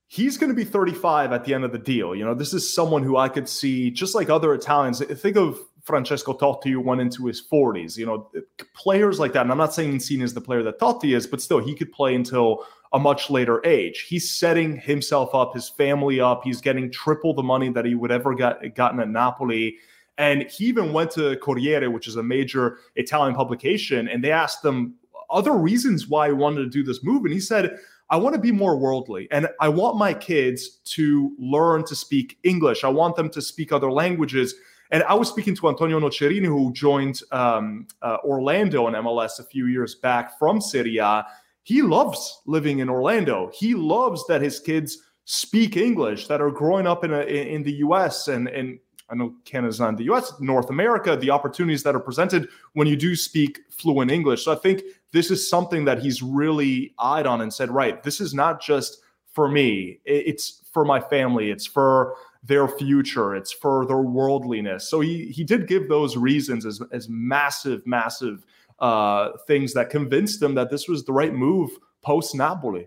He's 0.07 0.39
going 0.39 0.51
to 0.51 0.55
be 0.55 0.65
35 0.65 1.33
at 1.33 1.45
the 1.45 1.55
end 1.55 1.65
of 1.65 1.73
the 1.73 1.79
deal. 1.79 2.15
You 2.15 2.25
know, 2.25 2.35
this 2.35 2.55
is 2.55 2.73
someone 2.73 3.03
who 3.03 3.17
I 3.17 3.29
could 3.29 3.49
see, 3.49 3.91
just 3.91 4.15
like 4.15 4.31
other 4.31 4.55
Italians. 4.55 5.05
Think 5.05 5.37
of 5.37 5.59
Francesco 5.87 6.35
Totti 6.35 6.73
who 6.73 6.81
went 6.81 7.01
into 7.01 7.27
his 7.27 7.43
40s. 7.43 7.97
You 7.97 8.07
know, 8.07 8.31
players 8.75 9.19
like 9.19 9.33
that. 9.33 9.43
And 9.43 9.53
I'm 9.53 9.59
not 9.59 9.73
saying 9.73 9.93
Insigne 9.93 10.23
is 10.23 10.35
the 10.35 10.41
player 10.41 10.63
that 10.65 10.79
Totti 10.79 11.17
is, 11.17 11.27
but 11.27 11.41
still, 11.41 11.59
he 11.59 11.75
could 11.75 11.93
play 11.93 12.15
until 12.15 12.65
a 12.93 12.99
much 12.99 13.31
later 13.31 13.65
age. 13.65 14.07
He's 14.09 14.31
setting 14.31 14.77
himself 14.77 15.35
up, 15.35 15.55
his 15.55 15.69
family 15.69 16.21
up. 16.21 16.43
He's 16.45 16.61
getting 16.61 16.91
triple 16.91 17.35
the 17.35 17.43
money 17.43 17.71
that 17.71 17.85
he 17.85 17.95
would 17.95 18.11
ever 18.11 18.35
got 18.35 18.75
gotten 18.75 19.01
at 19.01 19.09
Napoli. 19.09 19.77
And 20.19 20.43
he 20.51 20.67
even 20.67 20.93
went 20.93 21.11
to 21.13 21.37
Corriere, 21.37 21.91
which 21.91 22.09
is 22.09 22.17
a 22.17 22.23
major 22.23 22.79
Italian 22.97 23.35
publication, 23.35 24.09
and 24.09 24.25
they 24.25 24.31
asked 24.31 24.65
him 24.65 24.95
other 25.31 25.53
reasons 25.53 26.09
why 26.09 26.29
he 26.29 26.33
wanted 26.33 26.63
to 26.63 26.71
do 26.71 26.83
this 26.83 27.03
move. 27.05 27.25
And 27.25 27.35
he 27.35 27.41
said, 27.41 27.79
I 28.09 28.17
want 28.17 28.35
to 28.35 28.41
be 28.41 28.53
more 28.53 28.77
worldly 28.77 29.27
and 29.33 29.49
I 29.61 29.69
want 29.69 29.97
my 29.97 30.15
kids 30.15 30.79
to 30.85 31.33
learn 31.39 31.85
to 31.87 31.97
speak 31.97 32.39
English. 32.45 32.85
I 32.85 32.89
want 32.89 33.17
them 33.17 33.29
to 33.31 33.43
speak 33.43 33.73
other 33.73 33.91
languages. 33.91 34.55
And 34.91 35.03
I 35.05 35.15
was 35.15 35.29
speaking 35.29 35.55
to 35.57 35.69
Antonio 35.69 35.99
Nocerino, 35.99 36.47
who 36.47 36.73
joined 36.73 37.21
um, 37.33 37.87
uh, 38.03 38.19
Orlando 38.25 38.87
in 38.89 38.95
MLS 38.95 39.39
a 39.39 39.45
few 39.45 39.67
years 39.67 39.95
back 39.95 40.39
from 40.39 40.61
Serie 40.61 40.99
A. 40.99 41.27
He 41.63 41.83
loves 41.83 42.43
living 42.47 42.79
in 42.79 42.89
Orlando. 42.89 43.51
He 43.53 43.75
loves 43.75 44.25
that 44.29 44.41
his 44.41 44.61
kids 44.61 44.99
speak 45.25 45.77
English, 45.77 46.29
that 46.29 46.41
are 46.41 46.53
growing 46.53 46.87
up 46.87 47.05
in 47.05 47.13
a, 47.13 47.21
in 47.23 47.63
the 47.63 47.73
U.S. 47.73 48.29
and 48.29 48.49
and 48.49 48.79
I 49.09 49.15
know 49.15 49.35
Canada's 49.45 49.79
not 49.79 49.91
in 49.91 49.97
the 49.97 50.13
US, 50.13 50.33
North 50.41 50.71
America, 50.71 51.17
the 51.17 51.31
opportunities 51.31 51.83
that 51.85 51.95
are 51.95 52.01
presented 52.01 52.49
when 52.73 52.89
you 52.89 52.97
do 52.97 53.15
speak 53.15 53.61
fluent 53.71 54.11
English. 54.11 54.45
So 54.45 54.53
I 54.53 54.57
think 54.57 54.83
this 55.13 55.31
is 55.31 55.49
something 55.49 55.85
that 55.85 56.01
he's 56.01 56.23
really 56.23 56.93
eyed 56.99 57.27
on 57.27 57.41
and 57.41 57.53
said, 57.53 57.71
right, 57.71 58.03
this 58.03 58.21
is 58.21 58.35
not 58.35 58.61
just 58.61 58.99
for 59.33 59.49
me, 59.49 60.01
it's 60.05 60.63
for 60.73 60.85
my 60.85 61.01
family, 61.01 61.51
it's 61.51 61.67
for 61.67 62.17
their 62.47 62.69
future, 62.69 63.35
it's 63.35 63.53
for 63.53 63.87
their 63.87 63.99
worldliness. 63.99 64.89
So 64.89 65.01
he 65.01 65.27
he 65.27 65.45
did 65.45 65.67
give 65.67 65.89
those 65.89 66.17
reasons 66.17 66.65
as 66.65 66.81
as 66.93 67.09
massive, 67.09 67.87
massive 67.87 68.45
uh, 68.79 69.31
things 69.47 69.75
that 69.75 69.91
convinced 69.91 70.41
them 70.41 70.55
that 70.55 70.71
this 70.71 70.89
was 70.89 71.05
the 71.05 71.13
right 71.13 71.35
move 71.35 71.71
post 72.03 72.35
Napoli. 72.35 72.87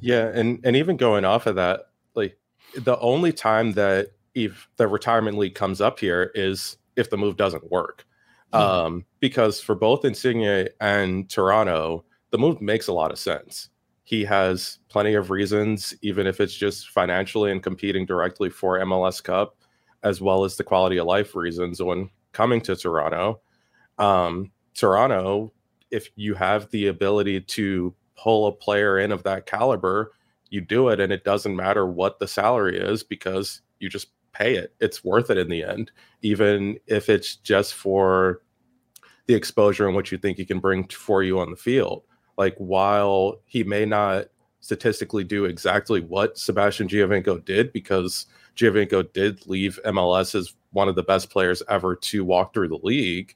Yeah, 0.00 0.26
and 0.26 0.60
and 0.64 0.76
even 0.76 0.96
going 0.96 1.24
off 1.24 1.46
of 1.46 1.56
that, 1.56 1.88
like 2.14 2.36
the 2.76 2.98
only 2.98 3.32
time 3.32 3.72
that 3.72 4.12
if 4.34 4.68
the 4.76 4.88
retirement 4.88 5.38
league 5.38 5.54
comes 5.54 5.80
up 5.80 6.00
here 6.00 6.30
is 6.34 6.76
if 6.96 7.10
the 7.10 7.16
move 7.16 7.36
doesn't 7.36 7.70
work. 7.70 8.06
Hmm. 8.52 8.60
Um, 8.60 9.04
because 9.20 9.60
for 9.60 9.74
both 9.74 10.04
Insigne 10.04 10.68
and 10.80 11.28
Toronto, 11.30 12.04
the 12.30 12.38
move 12.38 12.60
makes 12.60 12.88
a 12.88 12.92
lot 12.92 13.12
of 13.12 13.18
sense. 13.18 13.70
He 14.04 14.24
has 14.24 14.78
plenty 14.88 15.14
of 15.14 15.30
reasons, 15.30 15.94
even 16.02 16.26
if 16.26 16.40
it's 16.40 16.54
just 16.54 16.90
financially 16.90 17.50
and 17.50 17.62
competing 17.62 18.04
directly 18.04 18.50
for 18.50 18.78
MLS 18.80 19.22
Cup, 19.22 19.56
as 20.02 20.20
well 20.20 20.44
as 20.44 20.56
the 20.56 20.64
quality 20.64 20.98
of 20.98 21.06
life 21.06 21.34
reasons 21.34 21.82
when 21.82 22.10
coming 22.32 22.60
to 22.60 22.76
Toronto. 22.76 23.40
Um, 23.98 24.52
Toronto, 24.74 25.52
if 25.90 26.08
you 26.16 26.34
have 26.34 26.70
the 26.70 26.88
ability 26.88 27.40
to 27.40 27.94
pull 28.16 28.46
a 28.46 28.52
player 28.52 28.98
in 28.98 29.10
of 29.10 29.22
that 29.22 29.46
caliber, 29.46 30.12
you 30.50 30.60
do 30.60 30.88
it, 30.88 31.00
and 31.00 31.12
it 31.12 31.24
doesn't 31.24 31.56
matter 31.56 31.86
what 31.86 32.18
the 32.18 32.28
salary 32.28 32.78
is 32.78 33.02
because 33.02 33.62
you 33.78 33.88
just 33.88 34.08
pay 34.32 34.56
it. 34.56 34.74
It's 34.80 35.02
worth 35.02 35.30
it 35.30 35.38
in 35.38 35.48
the 35.48 35.64
end, 35.64 35.90
even 36.22 36.78
if 36.86 37.08
it's 37.08 37.36
just 37.36 37.74
for 37.74 38.42
the 39.26 39.34
exposure 39.34 39.86
and 39.86 39.94
what 39.94 40.12
you 40.12 40.18
think 40.18 40.36
he 40.36 40.44
can 40.44 40.60
bring 40.60 40.86
for 40.88 41.22
you 41.22 41.38
on 41.38 41.50
the 41.50 41.56
field. 41.56 42.02
Like 42.36 42.56
while 42.56 43.40
he 43.46 43.64
may 43.64 43.84
not 43.84 44.26
statistically 44.60 45.24
do 45.24 45.44
exactly 45.44 46.00
what 46.00 46.38
Sebastian 46.38 46.88
Giovinco 46.88 47.44
did, 47.44 47.72
because 47.72 48.26
Giovinco 48.56 49.12
did 49.12 49.46
leave 49.46 49.78
MLS 49.84 50.34
as 50.34 50.54
one 50.72 50.88
of 50.88 50.94
the 50.94 51.02
best 51.02 51.30
players 51.30 51.62
ever 51.68 51.96
to 51.96 52.24
walk 52.24 52.54
through 52.54 52.68
the 52.68 52.80
league. 52.82 53.34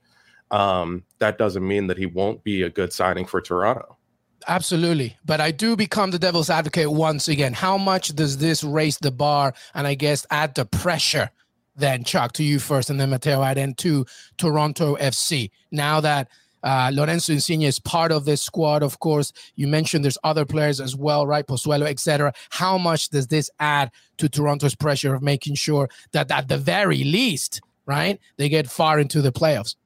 Um, 0.51 1.05
that 1.19 1.39
doesn't 1.39 1.67
mean 1.67 1.89
that 1.89 1.99
he 1.99 2.07
won't 2.07 2.43
be 2.43 2.63
a 2.63 2.71
good 2.71 2.93
signing 2.93 3.27
for 3.27 3.41
Toronto. 3.41 3.99
Absolutely. 4.47 5.17
But 5.25 5.41
I 5.41 5.51
do 5.51 5.77
become 5.77 6.11
the 6.11 6.19
devil's 6.19 6.49
advocate 6.49 6.91
once 6.91 7.29
again. 7.29 7.53
How 7.53 7.77
much 7.77 8.15
does 8.15 8.39
this 8.39 8.65
raise 8.65 8.97
the 8.99 9.11
bar 9.11 9.55
and 9.75 9.87
I 9.87 9.95
guess 9.95 10.27
add 10.31 10.55
the 10.55 10.65
pressure 10.65 11.31
then, 11.77 12.03
Chuck, 12.05 12.33
to 12.33 12.43
you 12.43 12.59
first 12.59 12.91
and 12.91 12.99
then 12.99 13.11
Matteo, 13.11 13.43
and 13.43 13.57
then 13.57 13.75
to 13.75 14.07
Toronto 14.39 14.97
FC? 14.97 15.51
Now 15.71 16.01
that 16.01 16.29
uh, 16.63 16.91
Lorenzo 16.93 17.33
Insigne 17.33 17.63
is 17.63 17.79
part 17.79 18.13
of 18.13 18.25
this 18.25 18.43
squad, 18.43 18.83
of 18.83 18.99
course. 18.99 19.33
You 19.55 19.69
mentioned 19.69 20.05
there's 20.05 20.19
other 20.25 20.45
players 20.45 20.81
as 20.81 20.97
well, 20.97 21.27
right? 21.27 21.47
Pozuelo, 21.47 21.87
etc. 21.87 22.33
How 22.51 22.79
much 22.79 23.11
does 23.11 23.29
this 23.29 23.51
add 23.61 23.91
to 24.19 24.29
Toronto's 24.29 24.75
pressure 24.75 25.15
of 25.15 25.23
making 25.23 25.55
sure 25.55 25.89
that 26.13 26.31
at 26.31 26.49
the 26.49 26.59
very 26.59 27.05
least, 27.05 27.61
right, 27.87 28.19
they 28.37 28.49
get 28.49 28.69
far 28.69 28.99
into 28.99 29.23
the 29.23 29.33
playoffs? 29.33 29.77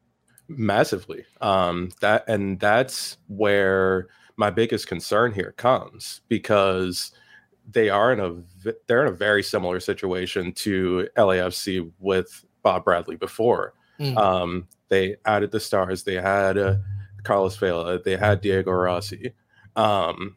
Massively. 0.49 1.25
Um, 1.41 1.91
that 2.01 2.25
and 2.29 2.59
that's 2.59 3.17
where 3.29 4.09
my 4.37 4.51
biggest 4.51 4.87
concern 4.87 5.33
here 5.33 5.53
comes 5.57 6.21
because 6.29 7.13
they 7.71 7.89
are 7.89 8.13
in 8.13 8.21
a 8.21 8.73
they're 8.87 9.07
in 9.07 9.13
a 9.13 9.17
very 9.17 9.43
similar 9.43 9.81
situation 9.81 10.53
to 10.53 11.09
LAFC 11.17 11.91
with 12.01 12.45
Bob 12.63 12.85
Bradley 12.85 13.17
before. 13.17 13.75
Mm. 14.01 14.17
Um, 14.17 14.69
they 14.93 15.17
added 15.25 15.51
the 15.51 15.61
stars. 15.61 16.05
They 16.05 16.15
had 16.15 16.57
uh, 16.57 16.77
Carlos 17.25 17.57
Vela. 17.57 18.01
They 18.01 18.17
had 18.17 18.41
Diego 18.41 18.71
Rossi. 18.71 19.33
Um, 19.75 20.37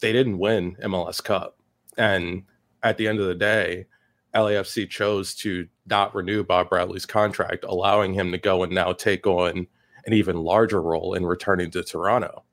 they 0.00 0.12
didn't 0.12 0.38
win 0.38 0.76
MLS 0.82 1.22
Cup, 1.22 1.58
and 1.96 2.44
at 2.82 2.96
the 2.96 3.06
end 3.06 3.20
of 3.20 3.26
the 3.26 3.34
day, 3.34 3.86
LAFC 4.34 4.88
chose 4.88 5.34
to 5.36 5.68
not 5.86 6.14
renew 6.14 6.42
Bob 6.42 6.70
Bradley's 6.70 7.06
contract, 7.06 7.64
allowing 7.68 8.14
him 8.14 8.32
to 8.32 8.38
go 8.38 8.62
and 8.62 8.72
now 8.72 8.92
take 8.92 9.26
on 9.26 9.66
an 10.06 10.12
even 10.12 10.36
larger 10.36 10.80
role 10.80 11.14
in 11.14 11.26
returning 11.26 11.70
to 11.72 11.82
Toronto 11.82 12.44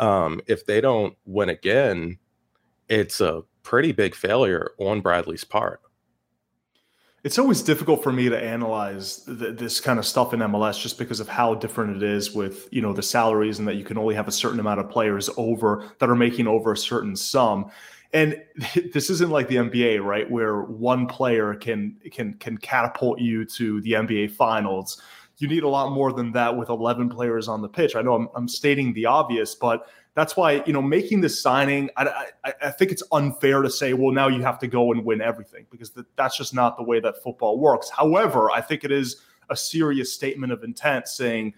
um, 0.00 0.40
if 0.46 0.66
they 0.66 0.80
don't 0.80 1.14
win 1.26 1.50
again, 1.50 2.18
it's 2.88 3.20
a 3.20 3.42
pretty 3.62 3.92
big 3.92 4.14
failure 4.14 4.72
on 4.78 5.02
Bradley's 5.02 5.44
part. 5.44 5.80
It's 7.22 7.38
always 7.38 7.62
difficult 7.62 8.02
for 8.02 8.12
me 8.12 8.28
to 8.30 8.38
analyze 8.38 9.18
th- 9.18 9.58
this 9.58 9.80
kind 9.80 9.98
of 9.98 10.06
stuff 10.06 10.32
in 10.32 10.40
MLS 10.40 10.80
just 10.80 10.98
because 10.98 11.20
of 11.20 11.28
how 11.28 11.54
different 11.54 11.96
it 11.96 12.02
is 12.02 12.32
with 12.32 12.66
you 12.70 12.80
know 12.80 12.92
the 12.92 13.02
salaries 13.02 13.58
and 13.58 13.68
that 13.68 13.76
you 13.76 13.84
can 13.84 13.98
only 13.98 14.14
have 14.14 14.28
a 14.28 14.32
certain 14.32 14.60
amount 14.60 14.80
of 14.80 14.88
players 14.88 15.28
over 15.36 15.90
that 15.98 16.08
are 16.08 16.16
making 16.16 16.46
over 16.46 16.72
a 16.72 16.76
certain 16.76 17.14
sum. 17.14 17.70
And 18.12 18.42
this 18.92 19.10
isn't 19.10 19.30
like 19.30 19.48
the 19.48 19.56
NBA, 19.56 20.02
right, 20.02 20.30
where 20.30 20.62
one 20.62 21.06
player 21.06 21.54
can 21.54 21.96
can 22.10 22.34
can 22.34 22.56
catapult 22.56 23.20
you 23.20 23.44
to 23.44 23.80
the 23.82 23.92
NBA 23.92 24.32
finals 24.32 25.02
you 25.40 25.48
need 25.48 25.62
a 25.62 25.68
lot 25.68 25.92
more 25.92 26.12
than 26.12 26.32
that 26.32 26.56
with 26.56 26.68
11 26.68 27.08
players 27.08 27.48
on 27.48 27.62
the 27.62 27.68
pitch. 27.68 27.96
I 27.96 28.02
know 28.02 28.14
I'm, 28.14 28.28
I'm 28.34 28.46
stating 28.46 28.92
the 28.92 29.06
obvious, 29.06 29.54
but 29.54 29.86
that's 30.14 30.36
why 30.36 30.62
you 30.66 30.72
know 30.72 30.82
making 30.82 31.20
this 31.20 31.40
signing 31.40 31.90
I, 31.96 32.26
I, 32.44 32.52
I, 32.62 32.70
think 32.70 32.90
it's 32.90 33.02
unfair 33.12 33.62
to 33.62 33.70
say 33.70 33.92
well 33.92 34.12
now 34.12 34.28
you 34.28 34.42
have 34.42 34.58
to 34.60 34.66
go 34.66 34.92
and 34.92 35.04
win 35.04 35.20
everything 35.20 35.66
because 35.70 35.92
that's 36.16 36.36
just 36.36 36.54
not 36.54 36.76
the 36.76 36.82
way 36.82 37.00
that 37.00 37.22
football 37.22 37.58
works. 37.58 37.90
However 37.90 38.50
i 38.50 38.60
think 38.60 38.84
it 38.84 38.92
is 38.92 39.22
a 39.48 39.56
serious 39.56 40.12
statement 40.12 40.52
of 40.52 40.62
intent 40.62 41.08
saying 41.08 41.54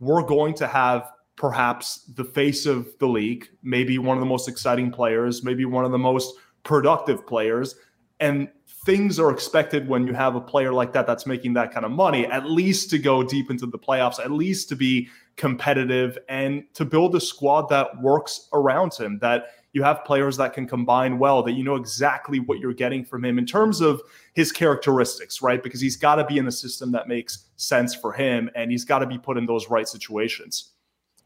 we're 0.00 0.22
going 0.22 0.54
to 0.54 0.66
have 0.66 1.12
perhaps 1.36 2.04
the 2.14 2.24
face 2.24 2.66
of 2.66 2.88
the 2.98 3.06
league 3.06 3.48
maybe 3.62 3.98
one 3.98 4.16
of 4.16 4.20
the 4.20 4.26
most 4.26 4.48
exciting 4.48 4.90
players 4.90 5.42
maybe 5.42 5.64
one 5.64 5.84
of 5.84 5.92
the 5.92 5.98
most 5.98 6.34
productive 6.64 7.26
players 7.26 7.76
and 8.20 8.48
things 8.86 9.18
are 9.18 9.30
expected 9.30 9.88
when 9.88 10.06
you 10.06 10.14
have 10.14 10.36
a 10.36 10.40
player 10.40 10.72
like 10.72 10.92
that 10.92 11.06
that's 11.06 11.26
making 11.26 11.52
that 11.54 11.72
kind 11.72 11.84
of 11.84 11.90
money, 11.90 12.24
at 12.26 12.48
least 12.48 12.88
to 12.90 12.98
go 12.98 13.22
deep 13.22 13.50
into 13.50 13.66
the 13.66 13.78
playoffs, 13.78 14.20
at 14.20 14.30
least 14.30 14.68
to 14.68 14.76
be 14.76 15.08
competitive 15.36 16.18
and 16.28 16.64
to 16.74 16.84
build 16.84 17.14
a 17.14 17.20
squad 17.20 17.68
that 17.68 18.00
works 18.00 18.48
around 18.52 18.94
him, 18.94 19.18
that 19.20 19.48
you 19.72 19.82
have 19.82 20.04
players 20.04 20.38
that 20.38 20.54
can 20.54 20.66
combine 20.66 21.18
well, 21.18 21.42
that 21.42 21.52
you 21.52 21.62
know 21.62 21.76
exactly 21.76 22.40
what 22.40 22.58
you're 22.58 22.72
getting 22.72 23.04
from 23.04 23.24
him 23.24 23.38
in 23.38 23.44
terms 23.44 23.82
of 23.82 24.00
his 24.32 24.50
characteristics, 24.50 25.42
right? 25.42 25.62
Because 25.62 25.80
he's 25.80 25.96
got 25.96 26.14
to 26.14 26.24
be 26.24 26.38
in 26.38 26.46
a 26.46 26.52
system 26.52 26.92
that 26.92 27.08
makes 27.08 27.44
sense 27.56 27.94
for 27.94 28.12
him 28.12 28.48
and 28.54 28.70
he's 28.70 28.86
got 28.86 29.00
to 29.00 29.06
be 29.06 29.18
put 29.18 29.36
in 29.36 29.44
those 29.44 29.68
right 29.68 29.86
situations. 29.86 30.72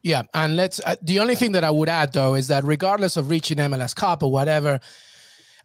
Yeah, 0.03 0.23
and 0.35 0.57
let's. 0.57 0.81
Uh, 0.85 0.97
the 1.03 1.21
only 1.21 1.37
thing 1.37 1.53
that 1.53 1.63
I 1.63 1.71
would 1.71 1.89
add 1.89 2.13
though 2.13 2.35
is 2.35 2.49
that 2.49 2.65
regardless 2.65 3.17
of 3.17 3.31
reaching 3.31 3.59
MLS 3.59 3.95
Cup 3.95 4.23
or 4.23 4.33
whatever, 4.33 4.81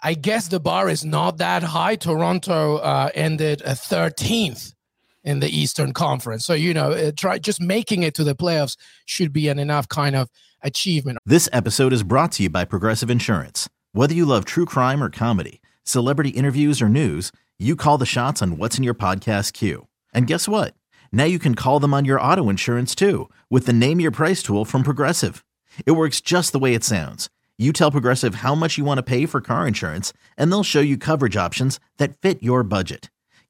I 0.01 0.13
guess 0.13 0.49
the 0.49 0.59
bar 0.59 0.87
is 0.87 1.03
not 1.03 1.37
that 1.37 1.63
high. 1.63 1.95
Toronto 1.95 2.77
uh, 2.77 3.09
ended 3.15 3.61
a 3.61 3.71
13th 3.71 4.74
in 5.25 5.41
the 5.41 5.49
Eastern 5.49 5.91
Conference. 5.91 6.45
So, 6.45 6.53
you 6.53 6.73
know, 6.73 6.91
uh, 6.91 7.11
try 7.15 7.37
just 7.37 7.59
making 7.59 8.03
it 8.03 8.13
to 8.15 8.23
the 8.23 8.35
playoffs 8.35 8.77
should 9.05 9.33
be 9.33 9.49
an 9.49 9.59
enough 9.59 9.89
kind 9.89 10.15
of 10.15 10.29
achievement. 10.61 11.17
This 11.25 11.49
episode 11.51 11.91
is 11.91 12.03
brought 12.03 12.31
to 12.33 12.43
you 12.43 12.49
by 12.49 12.63
Progressive 12.63 13.09
Insurance. 13.09 13.67
Whether 13.91 14.13
you 14.13 14.25
love 14.25 14.45
true 14.45 14.65
crime 14.65 15.03
or 15.03 15.09
comedy, 15.09 15.61
celebrity 15.83 16.29
interviews 16.29 16.81
or 16.81 16.87
news, 16.87 17.31
you 17.59 17.75
call 17.75 17.97
the 17.97 18.05
shots 18.05 18.41
on 18.41 18.57
what's 18.57 18.77
in 18.77 18.83
your 18.83 18.93
podcast 18.93 19.51
queue. 19.51 19.87
And 20.13 20.27
guess 20.27 20.47
what? 20.47 20.73
Now 21.11 21.25
you 21.25 21.39
can 21.39 21.55
call 21.55 21.79
them 21.79 21.93
on 21.93 22.05
your 22.05 22.21
auto 22.21 22.49
insurance 22.49 22.95
too 22.95 23.29
with 23.49 23.65
the 23.65 23.73
Name 23.73 23.99
Your 23.99 24.11
Price 24.11 24.41
tool 24.41 24.63
from 24.63 24.83
Progressive. 24.83 25.43
It 25.85 25.91
works 25.91 26.21
just 26.21 26.53
the 26.53 26.59
way 26.59 26.73
it 26.73 26.83
sounds 26.83 27.29
you 27.57 27.71
tell 27.71 27.91
Progressive 27.91 28.35
how 28.35 28.55
much 28.55 28.77
you 28.77 28.83
want 28.83 28.97
to 28.97 29.03
pay 29.03 29.25
for 29.25 29.41
car 29.41 29.67
insurance, 29.67 30.13
and 30.37 30.51
they'll 30.51 30.63
show 30.63 30.81
you 30.81 30.97
coverage 30.97 31.37
options 31.37 31.79
that 31.97 32.19
fit 32.21 32.43
your 32.43 32.63
budget. 32.63 33.09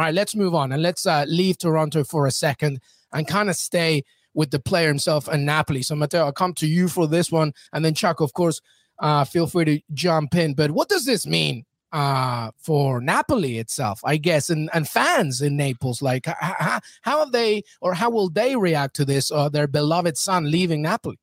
All 0.00 0.06
right, 0.06 0.14
let's 0.14 0.34
move 0.34 0.54
on 0.54 0.72
and 0.72 0.80
let's 0.80 1.04
uh, 1.04 1.26
leave 1.28 1.58
Toronto 1.58 2.04
for 2.04 2.26
a 2.26 2.30
second 2.30 2.80
and 3.12 3.28
kind 3.28 3.50
of 3.50 3.56
stay 3.56 4.02
with 4.32 4.50
the 4.50 4.58
player 4.58 4.88
himself 4.88 5.28
and 5.28 5.44
Napoli. 5.44 5.82
So, 5.82 5.94
Matteo, 5.94 6.24
I'll 6.24 6.32
come 6.32 6.54
to 6.54 6.66
you 6.66 6.88
for 6.88 7.06
this 7.06 7.30
one. 7.30 7.52
And 7.74 7.84
then, 7.84 7.92
Chuck, 7.92 8.22
of 8.22 8.32
course, 8.32 8.62
uh, 8.98 9.24
feel 9.24 9.46
free 9.46 9.66
to 9.66 9.80
jump 9.92 10.34
in. 10.36 10.54
But 10.54 10.70
what 10.70 10.88
does 10.88 11.04
this 11.04 11.26
mean 11.26 11.66
uh, 11.92 12.50
for 12.56 13.02
Napoli 13.02 13.58
itself, 13.58 14.00
I 14.02 14.16
guess, 14.16 14.48
and, 14.48 14.70
and 14.72 14.88
fans 14.88 15.42
in 15.42 15.58
Naples? 15.58 16.00
Like, 16.00 16.24
how, 16.24 16.80
how 17.02 17.18
have 17.18 17.32
they 17.32 17.64
or 17.82 17.92
how 17.92 18.08
will 18.08 18.30
they 18.30 18.56
react 18.56 18.96
to 18.96 19.04
this, 19.04 19.30
uh, 19.30 19.50
their 19.50 19.66
beloved 19.66 20.16
son 20.16 20.50
leaving 20.50 20.80
Napoli? 20.80 21.18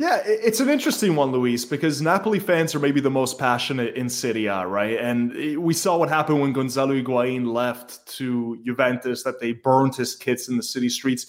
Yeah, 0.00 0.22
it's 0.24 0.60
an 0.60 0.68
interesting 0.68 1.16
one, 1.16 1.32
Luis, 1.32 1.64
because 1.64 2.00
Napoli 2.00 2.38
fans 2.38 2.72
are 2.72 2.78
maybe 2.78 3.00
the 3.00 3.10
most 3.10 3.36
passionate 3.36 3.96
in 3.96 4.08
Serie 4.08 4.46
A, 4.46 4.64
right? 4.64 4.96
And 4.96 5.58
we 5.58 5.74
saw 5.74 5.96
what 5.96 6.08
happened 6.08 6.40
when 6.40 6.52
Gonzalo 6.52 6.94
Higuain 6.94 7.52
left 7.52 8.06
to 8.18 8.62
Juventus, 8.64 9.24
that 9.24 9.40
they 9.40 9.54
burned 9.54 9.96
his 9.96 10.14
kits 10.14 10.48
in 10.48 10.56
the 10.56 10.62
city 10.62 10.88
streets. 10.88 11.26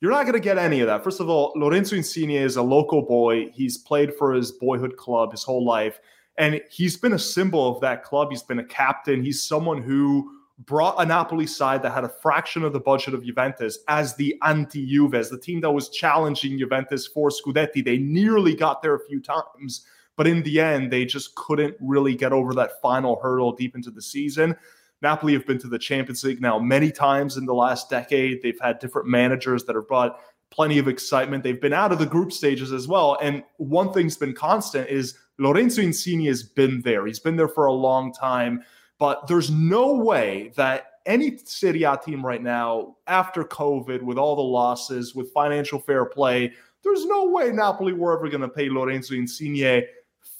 You're 0.00 0.12
not 0.12 0.22
going 0.22 0.34
to 0.34 0.40
get 0.40 0.56
any 0.56 0.78
of 0.78 0.86
that. 0.86 1.02
First 1.02 1.18
of 1.18 1.28
all, 1.28 1.52
Lorenzo 1.56 1.96
Insigne 1.96 2.30
is 2.30 2.54
a 2.54 2.62
local 2.62 3.02
boy. 3.02 3.50
He's 3.50 3.76
played 3.76 4.14
for 4.14 4.32
his 4.32 4.52
boyhood 4.52 4.96
club 4.96 5.32
his 5.32 5.42
whole 5.42 5.64
life, 5.64 5.98
and 6.38 6.60
he's 6.70 6.96
been 6.96 7.14
a 7.14 7.18
symbol 7.18 7.74
of 7.74 7.80
that 7.80 8.04
club. 8.04 8.28
He's 8.30 8.44
been 8.44 8.60
a 8.60 8.64
captain. 8.64 9.24
He's 9.24 9.42
someone 9.42 9.82
who 9.82 10.30
brought 10.58 10.94
a 10.98 11.06
Napoli 11.06 11.46
side 11.46 11.82
that 11.82 11.92
had 11.92 12.04
a 12.04 12.08
fraction 12.08 12.62
of 12.62 12.72
the 12.72 12.80
budget 12.80 13.14
of 13.14 13.24
Juventus 13.24 13.78
as 13.88 14.14
the 14.16 14.36
anti 14.42 14.86
Juve, 14.86 15.14
as 15.14 15.30
the 15.30 15.38
team 15.38 15.60
that 15.62 15.70
was 15.70 15.88
challenging 15.88 16.58
Juventus 16.58 17.06
for 17.06 17.30
Scudetti. 17.30 17.84
They 17.84 17.98
nearly 17.98 18.54
got 18.54 18.82
there 18.82 18.94
a 18.94 19.06
few 19.06 19.20
times, 19.20 19.86
but 20.16 20.26
in 20.26 20.42
the 20.42 20.60
end, 20.60 20.92
they 20.92 21.04
just 21.04 21.34
couldn't 21.34 21.76
really 21.80 22.14
get 22.14 22.32
over 22.32 22.54
that 22.54 22.80
final 22.80 23.18
hurdle 23.20 23.52
deep 23.52 23.74
into 23.74 23.90
the 23.90 24.02
season. 24.02 24.56
Napoli 25.00 25.32
have 25.32 25.46
been 25.46 25.58
to 25.58 25.68
the 25.68 25.78
Champions 25.78 26.22
League 26.22 26.40
now 26.40 26.58
many 26.58 26.92
times 26.92 27.36
in 27.36 27.44
the 27.44 27.54
last 27.54 27.90
decade. 27.90 28.40
They've 28.40 28.60
had 28.60 28.78
different 28.78 29.08
managers 29.08 29.64
that 29.64 29.74
have 29.74 29.88
brought 29.88 30.20
plenty 30.50 30.78
of 30.78 30.86
excitement. 30.86 31.42
They've 31.42 31.60
been 31.60 31.72
out 31.72 31.90
of 31.90 31.98
the 31.98 32.06
group 32.06 32.30
stages 32.30 32.72
as 32.72 32.86
well. 32.86 33.18
And 33.20 33.42
one 33.56 33.92
thing's 33.92 34.16
been 34.16 34.34
constant 34.34 34.88
is 34.88 35.16
Lorenzo 35.38 35.82
Insigne 35.82 36.26
has 36.26 36.44
been 36.44 36.82
there. 36.82 37.06
He's 37.06 37.18
been 37.18 37.36
there 37.36 37.48
for 37.48 37.66
a 37.66 37.72
long 37.72 38.12
time. 38.12 38.62
But 39.02 39.26
there's 39.26 39.50
no 39.50 39.94
way 39.94 40.52
that 40.54 40.92
any 41.06 41.36
Serie 41.38 41.82
A 41.82 41.96
team 41.96 42.24
right 42.24 42.40
now, 42.40 42.98
after 43.08 43.42
COVID, 43.42 44.00
with 44.00 44.16
all 44.16 44.36
the 44.36 44.42
losses, 44.42 45.12
with 45.12 45.32
financial 45.32 45.80
fair 45.80 46.04
play, 46.04 46.52
there's 46.84 47.04
no 47.06 47.28
way 47.28 47.50
Napoli 47.50 47.94
were 47.94 48.16
ever 48.16 48.28
going 48.28 48.42
to 48.42 48.48
pay 48.48 48.68
Lorenzo 48.68 49.14
Insigne 49.14 49.82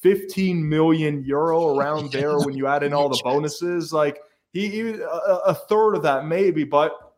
15 0.01 0.69
million 0.69 1.25
euro 1.25 1.77
around 1.77 2.13
there 2.13 2.39
when 2.39 2.57
you 2.57 2.69
add 2.69 2.85
in 2.85 2.93
all 2.93 3.09
the 3.09 3.21
bonuses. 3.25 3.93
Like 3.93 4.21
he, 4.53 4.69
he 4.69 4.91
a, 4.91 5.41
a 5.45 5.55
third 5.55 5.95
of 5.97 6.05
that 6.05 6.27
maybe, 6.27 6.63
but 6.63 7.15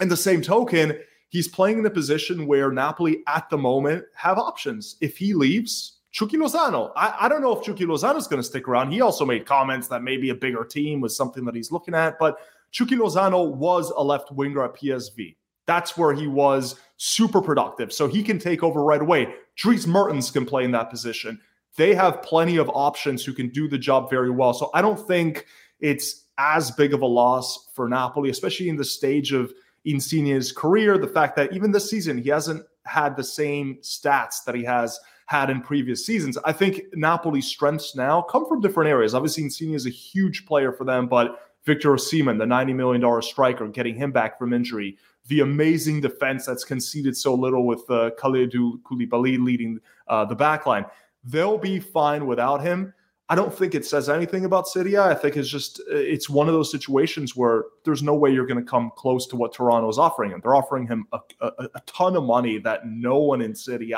in 0.00 0.08
the 0.08 0.16
same 0.16 0.42
token, 0.42 0.98
he's 1.28 1.46
playing 1.46 1.78
in 1.78 1.86
a 1.86 1.90
position 1.90 2.48
where 2.48 2.72
Napoli 2.72 3.22
at 3.28 3.48
the 3.48 3.58
moment 3.58 4.06
have 4.16 4.38
options. 4.38 4.96
If 5.00 5.16
he 5.18 5.34
leaves, 5.34 5.99
Chucky 6.12 6.36
Lozano. 6.36 6.92
I, 6.96 7.16
I, 7.20 7.28
don't 7.28 7.40
know 7.40 7.56
if 7.56 7.64
Chucky 7.64 7.84
Lozano 7.84 8.16
is 8.16 8.26
going 8.26 8.42
to 8.42 8.46
stick 8.46 8.66
around. 8.66 8.90
He 8.90 9.00
also 9.00 9.24
made 9.24 9.46
comments 9.46 9.88
that 9.88 10.02
maybe 10.02 10.30
a 10.30 10.34
bigger 10.34 10.64
team 10.64 11.00
was 11.00 11.16
something 11.16 11.44
that 11.44 11.54
he's 11.54 11.70
looking 11.70 11.94
at, 11.94 12.18
but 12.18 12.38
Chucky 12.72 12.96
Lozano 12.96 13.54
was 13.54 13.90
a 13.90 14.02
left 14.02 14.32
winger 14.32 14.64
at 14.64 14.74
PSV. 14.74 15.36
That's 15.66 15.96
where 15.96 16.12
he 16.12 16.26
was 16.26 16.80
super 16.96 17.40
productive. 17.40 17.92
So 17.92 18.08
he 18.08 18.22
can 18.22 18.38
take 18.38 18.62
over 18.62 18.82
right 18.82 19.00
away. 19.00 19.34
Dries 19.56 19.86
Mertens 19.86 20.30
can 20.30 20.44
play 20.44 20.64
in 20.64 20.72
that 20.72 20.90
position. 20.90 21.40
They 21.76 21.94
have 21.94 22.22
plenty 22.22 22.56
of 22.56 22.68
options 22.70 23.24
who 23.24 23.32
can 23.32 23.48
do 23.50 23.68
the 23.68 23.78
job 23.78 24.10
very 24.10 24.30
well. 24.30 24.52
So 24.52 24.70
I 24.74 24.82
don't 24.82 24.98
think 25.06 25.46
it's 25.78 26.24
as 26.38 26.70
big 26.72 26.92
of 26.92 27.02
a 27.02 27.06
loss 27.06 27.70
for 27.74 27.88
Napoli, 27.88 28.30
especially 28.30 28.68
in 28.68 28.76
the 28.76 28.84
stage 28.84 29.32
of 29.32 29.52
Insigne's 29.84 30.50
career. 30.50 30.98
The 30.98 31.06
fact 31.06 31.36
that 31.36 31.52
even 31.52 31.70
this 31.70 31.88
season, 31.88 32.18
he 32.18 32.30
hasn't 32.30 32.64
had 32.84 33.16
the 33.16 33.24
same 33.24 33.78
stats 33.82 34.44
that 34.46 34.54
he 34.54 34.64
has 34.64 34.98
had 35.30 35.48
in 35.48 35.60
previous 35.60 36.04
seasons. 36.04 36.36
I 36.44 36.52
think 36.52 36.92
Napoli's 36.92 37.46
strengths 37.46 37.94
now 37.94 38.20
come 38.20 38.48
from 38.48 38.60
different 38.60 38.90
areas. 38.90 39.14
Obviously, 39.14 39.44
Insigne 39.44 39.74
is 39.74 39.86
a 39.86 39.90
huge 39.90 40.44
player 40.44 40.72
for 40.72 40.82
them, 40.82 41.06
but 41.06 41.52
Victor 41.64 41.90
Osimhen, 41.90 42.36
the 42.36 42.44
$90 42.44 42.74
million 42.74 43.22
striker, 43.22 43.68
getting 43.68 43.94
him 43.94 44.10
back 44.10 44.40
from 44.40 44.52
injury, 44.52 44.98
the 45.28 45.38
amazing 45.38 46.00
defense 46.00 46.46
that's 46.46 46.64
conceded 46.64 47.16
so 47.16 47.32
little 47.32 47.64
with 47.64 47.88
uh, 47.88 48.10
Kalidou 48.18 48.82
Koulibaly 48.82 49.40
leading 49.40 49.78
uh, 50.08 50.24
the 50.24 50.34
back 50.34 50.66
line. 50.66 50.84
They'll 51.22 51.58
be 51.58 51.78
fine 51.78 52.26
without 52.26 52.60
him. 52.60 52.92
I 53.28 53.36
don't 53.36 53.54
think 53.54 53.76
it 53.76 53.86
says 53.86 54.08
anything 54.08 54.44
about 54.44 54.66
City. 54.66 54.98
I 54.98 55.14
think 55.14 55.36
it's 55.36 55.48
just 55.48 55.80
it's 55.86 56.28
one 56.28 56.48
of 56.48 56.54
those 56.54 56.72
situations 56.72 57.36
where 57.36 57.66
there's 57.84 58.02
no 58.02 58.16
way 58.16 58.32
you're 58.32 58.46
going 58.46 58.58
to 58.58 58.68
come 58.68 58.90
close 58.96 59.28
to 59.28 59.36
what 59.36 59.54
Toronto 59.54 59.88
is 59.88 59.98
offering 59.98 60.32
him. 60.32 60.40
They're 60.42 60.56
offering 60.56 60.88
him 60.88 61.06
a, 61.12 61.20
a, 61.40 61.68
a 61.76 61.80
ton 61.86 62.16
of 62.16 62.24
money 62.24 62.58
that 62.58 62.88
no 62.88 63.18
one 63.18 63.40
in 63.40 63.54
City 63.54 63.94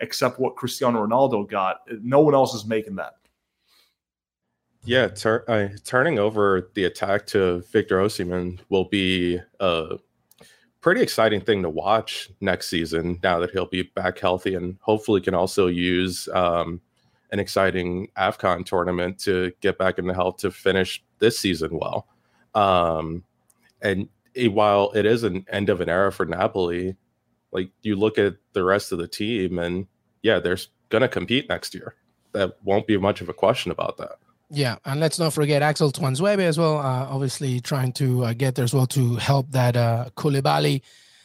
except 0.00 0.38
what 0.38 0.56
Cristiano 0.56 1.06
Ronaldo 1.06 1.48
got. 1.48 1.80
No 2.02 2.20
one 2.20 2.34
else 2.34 2.54
is 2.54 2.66
making 2.66 2.96
that. 2.96 3.14
Yeah, 4.84 5.08
tur- 5.08 5.44
uh, 5.48 5.68
turning 5.84 6.18
over 6.18 6.70
the 6.74 6.84
attack 6.84 7.26
to 7.28 7.62
Victor 7.72 7.98
Osimhen 8.00 8.60
will 8.68 8.84
be 8.84 9.40
a 9.60 9.96
pretty 10.82 11.00
exciting 11.00 11.40
thing 11.40 11.62
to 11.62 11.70
watch 11.70 12.28
next 12.42 12.68
season. 12.68 13.18
Now 13.22 13.38
that 13.38 13.50
he'll 13.50 13.64
be 13.64 13.84
back 13.94 14.18
healthy 14.18 14.54
and 14.54 14.76
hopefully 14.82 15.22
can 15.22 15.34
also 15.34 15.68
use 15.68 16.28
um, 16.34 16.82
an 17.30 17.40
exciting 17.40 18.08
Afcon 18.18 18.66
tournament 18.66 19.18
to 19.20 19.52
get 19.62 19.78
back 19.78 19.98
into 19.98 20.12
health 20.12 20.36
to 20.38 20.50
finish 20.50 21.02
this 21.18 21.38
season 21.38 21.70
well. 21.72 22.06
Um, 22.54 23.24
and 23.80 24.08
while 24.50 24.92
it 24.92 25.06
is 25.06 25.22
an 25.22 25.46
end 25.48 25.70
of 25.70 25.80
an 25.80 25.88
era 25.88 26.12
for 26.12 26.26
Napoli, 26.26 26.94
like 27.54 27.70
you 27.82 27.96
look 27.96 28.18
at 28.18 28.34
the 28.52 28.64
rest 28.64 28.92
of 28.92 28.98
the 28.98 29.08
team 29.08 29.58
and 29.58 29.86
yeah, 30.22 30.40
they're 30.40 30.58
going 30.90 31.02
to 31.02 31.08
compete 31.08 31.48
next 31.48 31.74
year. 31.74 31.94
That 32.32 32.56
won't 32.64 32.86
be 32.86 32.96
much 32.98 33.20
of 33.20 33.28
a 33.28 33.32
question 33.34 33.70
about 33.70 33.96
that. 33.98 34.18
Yeah, 34.50 34.76
and 34.84 35.00
let's 35.00 35.18
not 35.18 35.32
forget 35.32 35.62
Axel 35.62 35.90
Tuanzebe 35.90 36.40
as 36.40 36.58
well. 36.58 36.78
Uh, 36.78 37.06
obviously, 37.08 37.60
trying 37.60 37.92
to 37.94 38.24
uh, 38.24 38.32
get 38.34 38.56
there 38.56 38.64
as 38.64 38.74
well 38.74 38.86
to 38.88 39.16
help 39.16 39.50
that 39.52 39.76
uh, 39.76 40.10
Koulibaly 40.16 40.82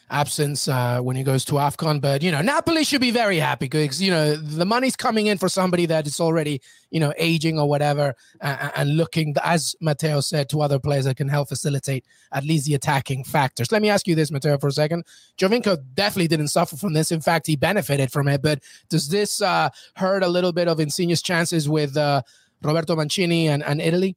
absence 0.10 0.68
uh, 0.68 1.00
when 1.02 1.16
he 1.16 1.24
goes 1.24 1.46
to 1.46 1.54
AFCON. 1.54 2.02
But, 2.02 2.22
you 2.22 2.32
know, 2.32 2.42
Napoli 2.42 2.84
should 2.84 3.02
be 3.02 3.12
very 3.12 3.38
happy 3.38 3.68
because, 3.68 4.02
you 4.02 4.12
know, 4.12 4.36
the 4.36 4.66
money's 4.66 4.96
coming 4.96 5.28
in 5.28 5.38
for 5.38 5.50
somebody 5.50 5.86
that 5.88 6.08
is 6.08 6.20
already, 6.20 6.62
you 6.92 7.00
know, 7.00 7.14
aging 7.18 7.60
or 7.60 7.70
whatever 7.70 8.16
uh, 8.42 8.70
and 8.76 8.98
looking, 8.98 9.36
as 9.44 9.76
Matteo 9.82 10.22
said, 10.22 10.50
to 10.50 10.62
other 10.62 10.80
players 10.80 11.06
that 11.06 11.18
can 11.18 11.30
help 11.30 11.50
facilitate 11.50 12.06
at 12.32 12.44
least 12.44 12.66
the 12.66 12.76
attacking 12.76 13.24
factors. 13.24 13.72
Let 13.72 13.82
me 13.82 13.90
ask 13.90 14.08
you 14.08 14.16
this, 14.16 14.32
Matteo, 14.32 14.58
for 14.58 14.68
a 14.68 14.72
second. 14.72 15.06
Giovinco 15.38 15.78
definitely 15.94 16.28
didn't 16.28 16.50
suffer 16.50 16.76
from 16.76 16.94
this. 16.94 17.12
In 17.12 17.22
fact, 17.22 17.48
he 17.48 17.56
benefited 17.56 18.12
from 18.12 18.28
it. 18.28 18.42
But 18.42 18.62
does 18.90 19.10
this 19.10 19.42
uh, 19.42 19.70
hurt 19.96 20.24
a 20.24 20.28
little 20.28 20.52
bit 20.52 20.68
of 20.68 20.80
Insigne's 20.80 21.22
chances 21.22 21.70
with 21.70 21.96
uh, 21.96 22.22
Roberto 22.62 22.96
Mancini 22.96 23.48
and, 23.48 23.64
and 23.64 23.82
Italy? 23.82 24.16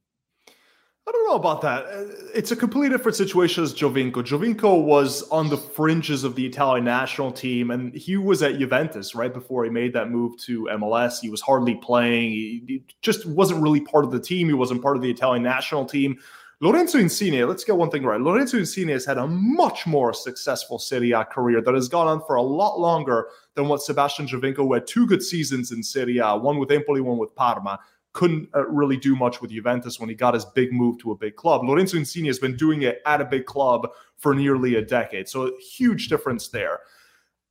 I 1.05 1.11
don't 1.11 1.27
know 1.27 1.35
about 1.35 1.61
that. 1.61 1.85
Uh, 1.85 2.05
it's 2.33 2.51
a 2.51 2.55
completely 2.55 2.89
different 2.89 3.17
situation 3.17 3.61
as 3.61 3.73
Giovinco. 3.73 4.23
Giovinco 4.23 4.81
was 4.81 5.27
on 5.29 5.49
the 5.49 5.57
fringes 5.57 6.23
of 6.23 6.35
the 6.35 6.45
Italian 6.45 6.85
national 6.85 7.31
team, 7.33 7.71
and 7.71 7.93
he 7.93 8.15
was 8.15 8.41
at 8.41 8.57
Juventus 8.57 9.13
right 9.13 9.33
before 9.33 9.65
he 9.65 9.69
made 9.69 9.91
that 9.93 10.09
move 10.09 10.37
to 10.39 10.69
MLS. 10.71 11.19
He 11.19 11.29
was 11.29 11.41
hardly 11.41 11.75
playing. 11.75 12.31
He 12.31 12.83
just 13.01 13.25
wasn't 13.25 13.61
really 13.61 13.81
part 13.81 14.05
of 14.05 14.11
the 14.11 14.19
team. 14.19 14.47
He 14.47 14.53
wasn't 14.53 14.81
part 14.81 14.95
of 14.95 15.01
the 15.01 15.11
Italian 15.11 15.43
national 15.43 15.85
team. 15.85 16.17
Lorenzo 16.61 16.97
Insigne, 16.97 17.45
let's 17.45 17.65
get 17.65 17.75
one 17.75 17.89
thing 17.89 18.03
right. 18.03 18.21
Lorenzo 18.21 18.57
Insigne 18.57 18.87
has 18.87 19.05
had 19.05 19.17
a 19.17 19.27
much 19.27 19.85
more 19.85 20.13
successful 20.13 20.79
Serie 20.79 21.11
A 21.11 21.25
career 21.25 21.61
that 21.61 21.73
has 21.73 21.89
gone 21.89 22.07
on 22.07 22.21
for 22.25 22.35
a 22.35 22.41
lot 22.41 22.79
longer 22.79 23.27
than 23.55 23.67
what 23.67 23.81
Sebastian 23.81 24.27
who 24.29 24.73
had 24.73 24.87
two 24.87 25.05
good 25.05 25.21
seasons 25.21 25.73
in 25.73 25.83
Serie 25.83 26.19
A, 26.19 26.37
one 26.37 26.59
with 26.59 26.71
Empoli, 26.71 27.01
one 27.01 27.17
with 27.17 27.35
Parma 27.35 27.77
couldn't 28.13 28.47
uh, 28.55 28.65
really 28.67 28.97
do 28.97 29.15
much 29.15 29.41
with 29.41 29.51
Juventus 29.51 29.99
when 29.99 30.07
he 30.07 30.15
got 30.15 30.33
his 30.33 30.45
big 30.45 30.71
move 30.71 30.99
to 30.99 31.11
a 31.11 31.15
big 31.15 31.35
club. 31.35 31.63
Lorenzo 31.63 31.97
Insigne 31.97 32.25
has 32.25 32.39
been 32.39 32.55
doing 32.55 32.83
it 32.83 33.01
at 33.05 33.21
a 33.21 33.25
big 33.25 33.45
club 33.45 33.89
for 34.17 34.33
nearly 34.33 34.75
a 34.75 34.81
decade. 34.81 35.27
So 35.27 35.51
huge 35.59 36.09
difference 36.09 36.47
there. 36.47 36.79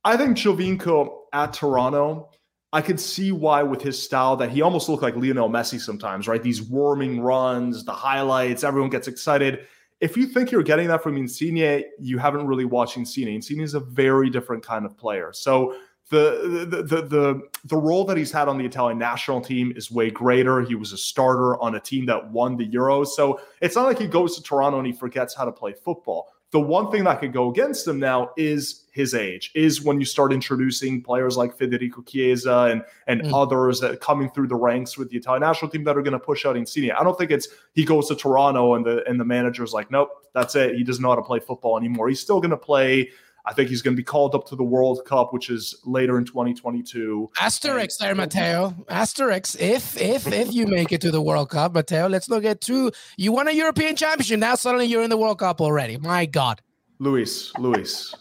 I 0.05 0.17
think 0.17 0.37
Giovinco 0.37 1.15
at 1.33 1.53
Toronto, 1.53 2.29
I 2.71 2.81
could 2.81 2.99
see 2.99 3.31
why 3.31 3.61
with 3.61 3.81
his 3.81 4.01
style 4.01 4.35
that 4.37 4.49
he 4.49 4.61
almost 4.61 4.89
looked 4.89 5.03
like 5.03 5.15
Lionel 5.15 5.49
Messi 5.49 5.79
sometimes, 5.79 6.27
right? 6.27 6.41
These 6.41 6.61
warming 6.61 7.21
runs, 7.21 7.85
the 7.85 7.93
highlights, 7.93 8.63
everyone 8.63 8.89
gets 8.89 9.07
excited. 9.07 9.67
If 10.01 10.17
you 10.17 10.25
think 10.25 10.51
you're 10.51 10.63
getting 10.63 10.87
that 10.87 11.03
from 11.03 11.15
Insigne, 11.15 11.83
you 11.99 12.17
haven't 12.17 12.47
really 12.47 12.65
watched 12.65 12.97
Insigne. 12.97 13.27
Insigne 13.27 13.61
is 13.61 13.73
a 13.73 13.79
very 13.79 14.29
different 14.29 14.65
kind 14.65 14.85
of 14.85 14.97
player. 14.97 15.31
So 15.33 15.75
the, 16.09 16.67
the 16.69 16.83
the 16.83 17.01
the 17.01 17.41
the 17.65 17.77
role 17.77 18.05
that 18.05 18.17
he's 18.17 18.31
had 18.31 18.47
on 18.47 18.57
the 18.57 18.65
Italian 18.65 18.97
national 18.97 19.41
team 19.41 19.73
is 19.75 19.89
way 19.89 20.11
greater. 20.11 20.61
He 20.61 20.75
was 20.75 20.91
a 20.91 20.97
starter 20.97 21.59
on 21.61 21.75
a 21.75 21.79
team 21.79 22.05
that 22.07 22.31
won 22.31 22.57
the 22.57 22.67
Euros. 22.67 23.07
So 23.07 23.39
it's 23.61 23.75
not 23.75 23.85
like 23.85 23.99
he 23.99 24.07
goes 24.07 24.35
to 24.35 24.43
Toronto 24.43 24.77
and 24.77 24.87
he 24.87 24.93
forgets 24.93 25.33
how 25.33 25.45
to 25.45 25.51
play 25.51 25.73
football. 25.73 26.29
The 26.51 26.59
one 26.59 26.91
thing 26.91 27.05
that 27.05 27.19
could 27.19 27.33
go 27.33 27.49
against 27.49 27.87
him 27.87 27.99
now 27.99 28.29
is 28.37 28.83
his 28.91 29.15
age, 29.15 29.51
is 29.55 29.81
when 29.81 29.99
you 29.99 30.05
start 30.05 30.31
introducing 30.31 31.01
players 31.01 31.35
like 31.35 31.57
Federico 31.57 32.03
Chiesa 32.03 32.69
and, 32.71 32.83
and 33.07 33.21
mm. 33.21 33.33
others 33.33 33.79
that 33.79 34.01
coming 34.01 34.29
through 34.29 34.49
the 34.49 34.55
ranks 34.55 34.95
with 34.95 35.09
the 35.09 35.17
Italian 35.17 35.41
national 35.41 35.71
team 35.71 35.83
that 35.85 35.97
are 35.97 36.03
going 36.03 36.11
to 36.11 36.19
push 36.19 36.45
out 36.45 36.55
Insigne. 36.55 36.91
I 36.91 37.03
don't 37.03 37.17
think 37.17 37.31
it's 37.31 37.47
he 37.73 37.83
goes 37.83 38.07
to 38.09 38.15
Toronto 38.15 38.75
and 38.75 38.85
the 38.85 39.03
and 39.09 39.19
the 39.19 39.25
manager's 39.25 39.73
like, 39.73 39.89
nope, 39.89 40.09
that's 40.33 40.55
it. 40.55 40.75
He 40.75 40.83
doesn't 40.83 41.01
know 41.01 41.09
how 41.09 41.15
to 41.15 41.23
play 41.23 41.39
football 41.39 41.75
anymore. 41.75 42.07
He's 42.07 42.19
still 42.19 42.39
going 42.39 42.51
to 42.51 42.57
play 42.57 43.09
I 43.45 43.53
think 43.53 43.69
he's 43.69 43.81
going 43.81 43.95
to 43.95 43.99
be 43.99 44.05
called 44.05 44.35
up 44.35 44.47
to 44.47 44.55
the 44.55 44.63
World 44.63 45.03
Cup, 45.05 45.33
which 45.33 45.49
is 45.49 45.75
later 45.83 46.17
in 46.17 46.25
2022. 46.25 47.29
Asterisk 47.39 47.99
there, 47.99 48.15
Matteo. 48.15 48.71
Asterix. 48.89 49.59
If 49.59 49.99
if 49.99 50.27
if 50.27 50.53
you 50.53 50.65
make 50.65 50.91
it 50.91 51.01
to 51.01 51.11
the 51.11 51.21
World 51.21 51.49
Cup, 51.49 51.73
Matteo, 51.73 52.07
let's 52.07 52.29
look 52.29 52.45
at 52.45 52.61
two. 52.61 52.91
You 53.17 53.33
won 53.33 53.47
a 53.47 53.51
European 53.51 53.95
Championship. 53.95 54.39
Now 54.39 54.55
suddenly 54.55 54.85
you're 54.85 55.03
in 55.03 55.09
the 55.09 55.17
World 55.17 55.39
Cup 55.39 55.59
already. 55.59 55.97
My 55.97 56.25
God. 56.25 56.61
Luis, 57.03 57.51
Luis, 57.57 58.15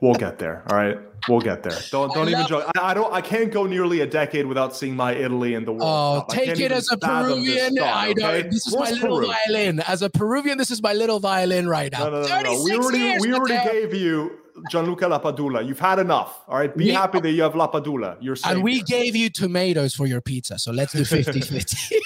we'll 0.00 0.14
get 0.14 0.38
there. 0.38 0.62
All 0.70 0.76
right, 0.76 0.96
we'll 1.28 1.40
get 1.40 1.64
there. 1.64 1.76
Don't 1.90 2.14
don't 2.14 2.28
even 2.28 2.46
joke. 2.46 2.70
I, 2.76 2.90
I, 2.90 2.94
don't. 2.94 3.12
I 3.12 3.20
can't 3.20 3.50
go 3.50 3.66
nearly 3.66 4.00
a 4.00 4.06
decade 4.06 4.46
without 4.46 4.76
seeing 4.76 4.94
my 4.94 5.12
Italy 5.12 5.54
in 5.54 5.64
the 5.64 5.72
World 5.72 5.82
oh, 5.82 6.20
Cup. 6.20 6.28
take 6.28 6.60
it 6.60 6.70
as 6.70 6.88
a 6.92 6.96
Peruvian. 6.96 7.74
Thought, 7.74 7.96
I 7.96 8.12
don't. 8.12 8.34
Okay? 8.34 8.48
This 8.48 8.68
is 8.68 8.76
Where's 8.76 8.92
my 8.92 9.00
little 9.00 9.18
Peru? 9.18 9.26
violin. 9.26 9.80
As 9.80 10.02
a 10.02 10.10
Peruvian, 10.10 10.56
this 10.56 10.70
is 10.70 10.80
my 10.80 10.92
little 10.92 11.18
violin 11.18 11.68
right 11.68 11.90
now. 11.90 12.04
No, 12.04 12.22
no, 12.22 12.28
no, 12.28 12.42
no. 12.42 12.62
We 12.62 12.76
already 12.76 12.98
years, 12.98 13.22
we 13.22 13.34
already 13.34 13.68
gave 13.68 13.92
you 13.92 14.38
Gianluca 14.70 15.06
Lapadula. 15.06 15.66
You've 15.66 15.80
had 15.80 15.98
enough. 15.98 16.44
All 16.46 16.58
right. 16.58 16.74
Be 16.76 16.84
we, 16.84 16.90
happy 16.92 17.18
that 17.18 17.30
you 17.30 17.42
have 17.42 17.54
Lapadula. 17.54 18.18
You're 18.20 18.36
And 18.44 18.62
we 18.62 18.82
gave 18.82 19.16
you 19.16 19.30
tomatoes 19.30 19.94
for 19.94 20.06
your 20.06 20.20
pizza. 20.20 20.60
So 20.60 20.70
let's 20.70 20.92
do 20.92 21.04
50 21.04 21.40
50. 21.40 21.96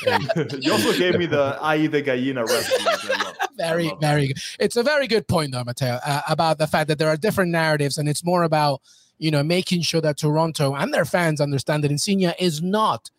you 0.61 0.73
also 0.73 0.97
gave 0.97 1.19
me 1.19 1.27
the 1.27 1.59
ají 1.63 1.91
de 1.91 2.03
gallina 2.03 2.45
recipe. 2.47 3.40
Very, 3.61 3.93
very 4.01 4.29
good. 4.29 4.39
It's 4.59 4.77
a 4.77 4.83
very 4.83 5.07
good 5.07 5.29
point, 5.29 5.53
though, 5.53 5.65
Matteo, 5.65 5.99
uh, 6.05 6.23
about 6.29 6.59
the 6.59 6.67
fact 6.67 6.89
that 6.89 6.99
there 6.99 7.09
are 7.09 7.17
different 7.17 7.51
narratives 7.51 7.99
and 7.99 8.09
it's 8.09 8.25
more 8.25 8.43
about, 8.43 8.81
you 9.19 9.31
know, 9.31 9.43
making 9.43 9.83
sure 9.83 10.01
that 10.01 10.19
Toronto 10.19 10.75
and 10.75 10.93
their 10.93 11.05
fans 11.05 11.41
understand 11.41 11.85
that 11.85 11.91
Insigne 11.91 12.33
is 12.39 12.63
not 12.63 13.11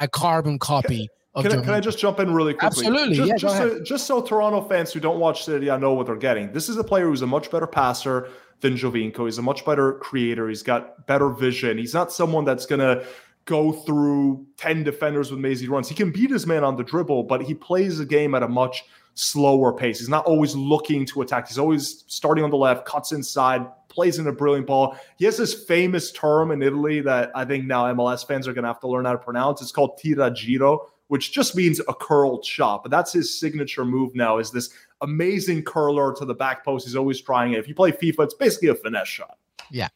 a 0.00 0.08
carbon 0.08 0.58
copy. 0.58 1.08
Can 1.36 1.52
I, 1.52 1.62
can 1.62 1.74
I, 1.74 1.80
just 1.80 1.98
jump 1.98 2.18
in 2.18 2.32
really 2.32 2.54
quickly? 2.54 2.86
Absolutely. 2.86 3.16
Just, 3.16 3.28
yeah, 3.28 3.36
just, 3.36 3.56
so, 3.58 3.82
just 3.82 4.06
so 4.06 4.22
Toronto 4.22 4.62
fans 4.62 4.90
who 4.90 5.00
don't 5.00 5.18
watch 5.18 5.44
City, 5.44 5.70
I 5.70 5.76
know 5.76 5.92
what 5.92 6.06
they're 6.06 6.16
getting. 6.16 6.50
This 6.50 6.70
is 6.70 6.78
a 6.78 6.84
player 6.84 7.04
who's 7.08 7.20
a 7.20 7.26
much 7.26 7.50
better 7.50 7.66
passer, 7.66 8.30
than 8.60 8.74
Giovinco. 8.74 9.24
He's 9.24 9.38
a 9.38 9.42
much 9.42 9.64
better 9.64 9.94
creator. 9.94 10.48
He's 10.48 10.62
got 10.62 11.06
better 11.06 11.30
vision. 11.30 11.78
He's 11.78 11.94
not 11.94 12.12
someone 12.12 12.44
that's 12.44 12.66
going 12.66 12.80
to 12.80 13.06
go 13.44 13.72
through 13.72 14.44
10 14.56 14.82
defenders 14.82 15.30
with 15.30 15.40
mazy 15.40 15.68
runs. 15.68 15.88
He 15.88 15.94
can 15.94 16.10
beat 16.10 16.30
his 16.30 16.46
man 16.46 16.64
on 16.64 16.76
the 16.76 16.82
dribble, 16.82 17.24
but 17.24 17.42
he 17.42 17.54
plays 17.54 17.98
the 17.98 18.06
game 18.06 18.34
at 18.34 18.42
a 18.42 18.48
much 18.48 18.84
slower 19.16 19.72
pace. 19.72 19.98
He's 19.98 20.08
not 20.08 20.26
always 20.26 20.54
looking 20.54 21.04
to 21.06 21.22
attack. 21.22 21.48
He's 21.48 21.58
always 21.58 22.04
starting 22.06 22.44
on 22.44 22.50
the 22.50 22.56
left, 22.56 22.84
cuts 22.84 23.12
inside, 23.12 23.66
plays 23.88 24.18
in 24.18 24.26
a 24.26 24.32
brilliant 24.32 24.66
ball. 24.66 24.96
He 25.16 25.24
has 25.24 25.38
this 25.38 25.54
famous 25.64 26.12
term 26.12 26.50
in 26.52 26.62
Italy 26.62 27.00
that 27.00 27.32
I 27.34 27.44
think 27.44 27.64
now 27.64 27.92
MLS 27.94 28.26
fans 28.26 28.46
are 28.46 28.52
going 28.52 28.64
to 28.64 28.68
have 28.68 28.80
to 28.80 28.88
learn 28.88 29.06
how 29.06 29.12
to 29.12 29.18
pronounce. 29.18 29.62
It's 29.62 29.72
called 29.72 29.98
tiraggiro, 29.98 30.78
which 31.08 31.32
just 31.32 31.56
means 31.56 31.80
a 31.80 31.94
curled 31.94 32.44
shot. 32.44 32.82
But 32.82 32.90
that's 32.90 33.12
his 33.12 33.36
signature 33.40 33.86
move 33.86 34.14
now 34.14 34.36
is 34.36 34.50
this 34.50 34.68
amazing 35.00 35.62
curler 35.62 36.14
to 36.14 36.26
the 36.26 36.34
back 36.34 36.62
post. 36.62 36.86
He's 36.86 36.96
always 36.96 37.20
trying 37.20 37.54
it. 37.54 37.58
If 37.58 37.68
you 37.68 37.74
play 37.74 37.92
FIFA, 37.92 38.24
it's 38.24 38.34
basically 38.34 38.68
a 38.68 38.74
finesse 38.74 39.08
shot. 39.08 39.38
Yeah. 39.70 39.88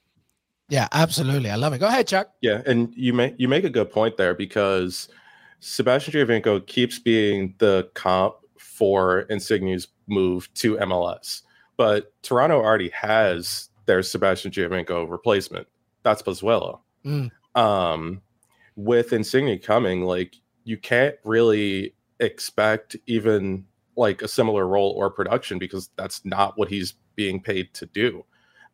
Yeah, 0.70 0.88
absolutely. 0.92 1.50
I 1.50 1.56
love 1.56 1.74
it. 1.74 1.78
Go 1.78 1.88
ahead, 1.88 2.06
Chuck. 2.06 2.30
Yeah, 2.40 2.62
and 2.64 2.94
you 2.96 3.12
make 3.12 3.34
you 3.38 3.48
make 3.48 3.64
a 3.64 3.70
good 3.70 3.90
point 3.90 4.16
there 4.16 4.34
because 4.34 5.08
Sebastian 5.58 6.14
Giovinco 6.14 6.64
keeps 6.64 7.00
being 7.00 7.54
the 7.58 7.90
comp 7.94 8.36
for 8.80 9.26
Insigne's 9.28 9.88
move 10.06 10.52
to 10.54 10.78
MLS. 10.78 11.42
But 11.76 12.14
Toronto 12.22 12.56
already 12.56 12.88
has 12.94 13.68
their 13.84 14.02
Sebastian 14.02 14.50
Giovinco 14.50 15.08
replacement. 15.08 15.66
That's 16.02 16.22
Pozuelo. 16.22 16.80
Mm. 17.04 17.30
Um, 17.54 18.22
with 18.76 19.12
Insigne 19.12 19.58
coming, 19.58 20.04
like 20.04 20.34
you 20.64 20.78
can't 20.78 21.16
really 21.24 21.94
expect 22.20 22.96
even 23.06 23.66
like 23.96 24.22
a 24.22 24.28
similar 24.28 24.66
role 24.66 24.94
or 24.96 25.10
production 25.10 25.58
because 25.58 25.90
that's 25.96 26.24
not 26.24 26.56
what 26.56 26.70
he's 26.70 26.94
being 27.16 27.38
paid 27.42 27.74
to 27.74 27.84
do. 27.84 28.24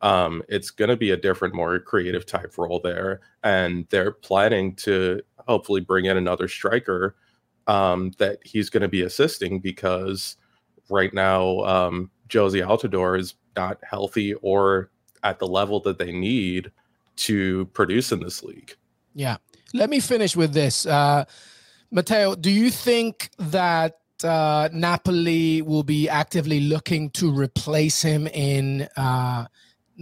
Um, 0.03 0.45
it's 0.49 0.71
going 0.71 0.91
to 0.91 0.97
be 0.97 1.11
a 1.11 1.17
different, 1.17 1.53
more 1.53 1.81
creative 1.81 2.27
type 2.27 2.57
role 2.59 2.81
there, 2.85 3.23
and 3.43 3.89
they're 3.91 4.13
planning 4.13 4.77
to 4.77 5.23
hopefully 5.49 5.81
bring 5.81 6.05
in 6.05 6.17
another 6.17 6.47
striker 6.47 7.17
um, 7.67 8.13
that 8.19 8.39
he's 8.45 8.71
going 8.71 8.83
to 8.83 8.89
be 8.89 9.03
assisting 9.03 9.61
because 9.61 10.37
right 10.89 11.13
now 11.13 11.61
um, 11.61 12.11
Jozy 12.29 12.65
Altidore 12.67 13.19
is 13.19 13.35
not 13.57 13.79
healthy 13.89 14.35
or 14.35 14.91
at 15.23 15.39
the 15.39 15.47
level 15.47 15.81
that 15.81 15.99
they 15.99 16.13
need 16.13 16.71
to 17.17 17.67
produce 17.67 18.13
in 18.13 18.21
this 18.21 18.43
league. 18.43 18.75
Yeah. 19.15 19.39
Let 19.75 19.91
me 19.91 20.01
finish 20.01 20.37
with 20.37 20.53
this. 20.53 20.87
Uh, 20.87 21.25
Matteo, 21.91 22.35
do 22.35 22.51
you 22.51 22.71
think 22.71 23.31
that 23.39 23.99
uh, 24.25 24.69
Napoli 24.73 25.63
will 25.63 25.83
be 25.83 26.09
actively 26.09 26.61
looking 26.61 27.11
to 27.11 27.31
replace 27.31 28.03
him 28.03 28.27
in. 28.29 28.89
Uh, 28.97 29.47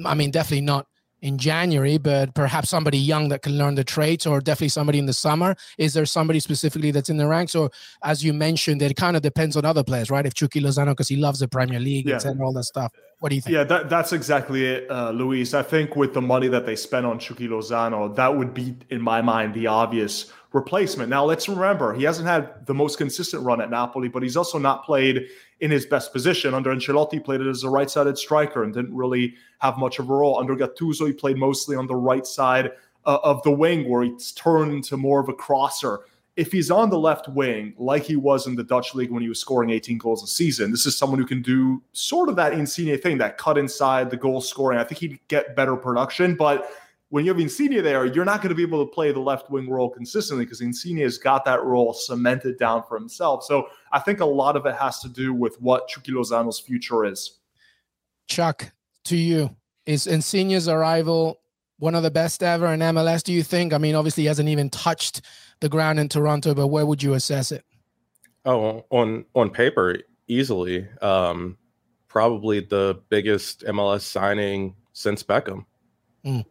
I 0.04 0.14
mean, 0.14 0.30
definitely 0.30 0.62
not 0.62 0.86
in 1.24 1.38
January, 1.38 1.96
but 1.96 2.34
perhaps 2.34 2.68
somebody 2.68 2.98
young 2.98 3.30
that 3.30 3.40
can 3.40 3.56
learn 3.56 3.76
the 3.76 3.82
traits, 3.82 4.26
or 4.26 4.42
definitely 4.42 4.68
somebody 4.68 4.98
in 4.98 5.06
the 5.06 5.14
summer. 5.14 5.56
Is 5.78 5.94
there 5.94 6.04
somebody 6.04 6.38
specifically 6.38 6.90
that's 6.90 7.08
in 7.08 7.16
the 7.16 7.26
ranks, 7.26 7.54
or 7.54 7.70
as 8.02 8.22
you 8.22 8.34
mentioned, 8.34 8.82
it 8.82 8.94
kind 8.94 9.16
of 9.16 9.22
depends 9.22 9.56
on 9.56 9.64
other 9.64 9.82
players, 9.82 10.10
right? 10.10 10.26
If 10.26 10.34
Chucky 10.34 10.60
Lozano, 10.60 10.90
because 10.90 11.08
he 11.08 11.16
loves 11.16 11.38
the 11.38 11.48
Premier 11.48 11.80
League 11.80 12.06
yeah. 12.06 12.20
and 12.22 12.42
all 12.42 12.52
that 12.52 12.64
stuff. 12.64 12.92
What 13.20 13.30
do 13.30 13.36
you 13.36 13.40
think? 13.40 13.54
Yeah, 13.54 13.64
that, 13.64 13.88
that's 13.88 14.12
exactly 14.12 14.66
it, 14.66 14.90
uh, 14.90 15.12
Luis. 15.12 15.54
I 15.54 15.62
think 15.62 15.96
with 15.96 16.12
the 16.12 16.20
money 16.20 16.48
that 16.48 16.66
they 16.66 16.76
spent 16.76 17.06
on 17.06 17.18
Chucky 17.18 17.48
Lozano, 17.48 18.14
that 18.16 18.36
would 18.36 18.52
be, 18.52 18.76
in 18.90 19.00
my 19.00 19.22
mind, 19.22 19.54
the 19.54 19.66
obvious 19.66 20.30
replacement. 20.52 21.08
Now, 21.08 21.24
let's 21.24 21.48
remember, 21.48 21.94
he 21.94 22.04
hasn't 22.04 22.28
had 22.28 22.66
the 22.66 22.74
most 22.74 22.98
consistent 22.98 23.42
run 23.42 23.62
at 23.62 23.70
Napoli, 23.70 24.08
but 24.08 24.22
he's 24.22 24.36
also 24.36 24.58
not 24.58 24.84
played 24.84 25.26
in 25.60 25.70
his 25.70 25.86
best 25.86 26.12
position. 26.12 26.54
Under 26.54 26.74
Ancelotti, 26.74 27.22
played 27.22 27.40
it 27.40 27.48
as 27.48 27.62
a 27.62 27.70
right 27.70 27.90
sided 27.90 28.18
striker 28.18 28.62
and 28.62 28.74
didn't 28.74 28.94
really 28.94 29.34
have 29.60 29.78
much 29.78 29.98
of 29.98 30.10
a 30.10 30.14
role. 30.14 30.38
Under 30.38 30.56
Gattuso, 30.56 31.06
he 31.06 31.12
played 31.12 31.36
mostly 31.36 31.76
on 31.76 31.86
the 31.86 31.94
right 31.94 32.26
side 32.26 32.72
uh, 33.06 33.18
of 33.22 33.42
the 33.42 33.50
wing, 33.50 33.88
where 33.88 34.02
he's 34.02 34.32
turned 34.32 34.72
into 34.72 34.96
more 34.96 35.20
of 35.20 35.28
a 35.28 35.34
crosser. 35.34 36.00
If 36.36 36.50
he's 36.50 36.70
on 36.70 36.90
the 36.90 36.98
left 36.98 37.28
wing, 37.28 37.74
like 37.78 38.02
he 38.02 38.16
was 38.16 38.48
in 38.48 38.56
the 38.56 38.64
Dutch 38.64 38.94
league 38.94 39.12
when 39.12 39.22
he 39.22 39.28
was 39.28 39.38
scoring 39.38 39.70
18 39.70 39.98
goals 39.98 40.22
a 40.24 40.26
season, 40.26 40.72
this 40.72 40.84
is 40.84 40.96
someone 40.96 41.20
who 41.20 41.26
can 41.26 41.42
do 41.42 41.80
sort 41.92 42.28
of 42.28 42.34
that 42.36 42.54
Insigne 42.54 42.98
thing, 42.98 43.18
that 43.18 43.38
cut 43.38 43.56
inside, 43.56 44.10
the 44.10 44.16
goal 44.16 44.40
scoring. 44.40 44.78
I 44.78 44.84
think 44.84 45.00
he'd 45.00 45.20
get 45.28 45.54
better 45.54 45.76
production, 45.76 46.34
but 46.34 46.68
when 47.14 47.24
you 47.24 47.30
have 47.30 47.40
Insigne 47.40 47.80
there, 47.80 48.06
you're 48.06 48.24
not 48.24 48.42
going 48.42 48.48
to 48.48 48.56
be 48.56 48.64
able 48.64 48.84
to 48.84 48.92
play 48.92 49.12
the 49.12 49.20
left 49.20 49.48
wing 49.48 49.70
role 49.70 49.88
consistently 49.88 50.44
because 50.44 50.60
Insigne 50.60 50.96
has 50.96 51.16
got 51.16 51.44
that 51.44 51.62
role 51.62 51.92
cemented 51.92 52.58
down 52.58 52.82
for 52.88 52.98
himself. 52.98 53.44
So 53.44 53.68
I 53.92 54.00
think 54.00 54.18
a 54.18 54.24
lot 54.24 54.56
of 54.56 54.66
it 54.66 54.74
has 54.74 54.98
to 55.02 55.08
do 55.08 55.32
with 55.32 55.54
what 55.62 55.86
Chucky 55.86 56.10
Lozano's 56.10 56.58
future 56.58 57.04
is. 57.04 57.38
Chuck, 58.26 58.72
to 59.04 59.16
you, 59.16 59.54
is 59.86 60.08
Insigne's 60.08 60.66
arrival 60.66 61.38
one 61.78 61.94
of 61.94 62.02
the 62.02 62.10
best 62.10 62.42
ever 62.42 62.66
in 62.74 62.80
MLS? 62.80 63.22
Do 63.22 63.32
you 63.32 63.44
think? 63.44 63.72
I 63.72 63.78
mean, 63.78 63.94
obviously, 63.94 64.24
he 64.24 64.26
hasn't 64.26 64.48
even 64.48 64.68
touched 64.68 65.20
the 65.60 65.68
ground 65.68 66.00
in 66.00 66.08
Toronto, 66.08 66.52
but 66.52 66.66
where 66.66 66.84
would 66.84 67.00
you 67.00 67.14
assess 67.14 67.52
it? 67.52 67.64
Oh, 68.44 68.84
on 68.90 69.24
on 69.36 69.50
paper, 69.50 69.98
easily, 70.26 70.88
um, 71.00 71.58
probably 72.08 72.58
the 72.58 73.00
biggest 73.08 73.62
MLS 73.66 74.00
signing 74.00 74.74
since 74.94 75.22
Beckham. 75.22 75.64
Mm. 76.26 76.44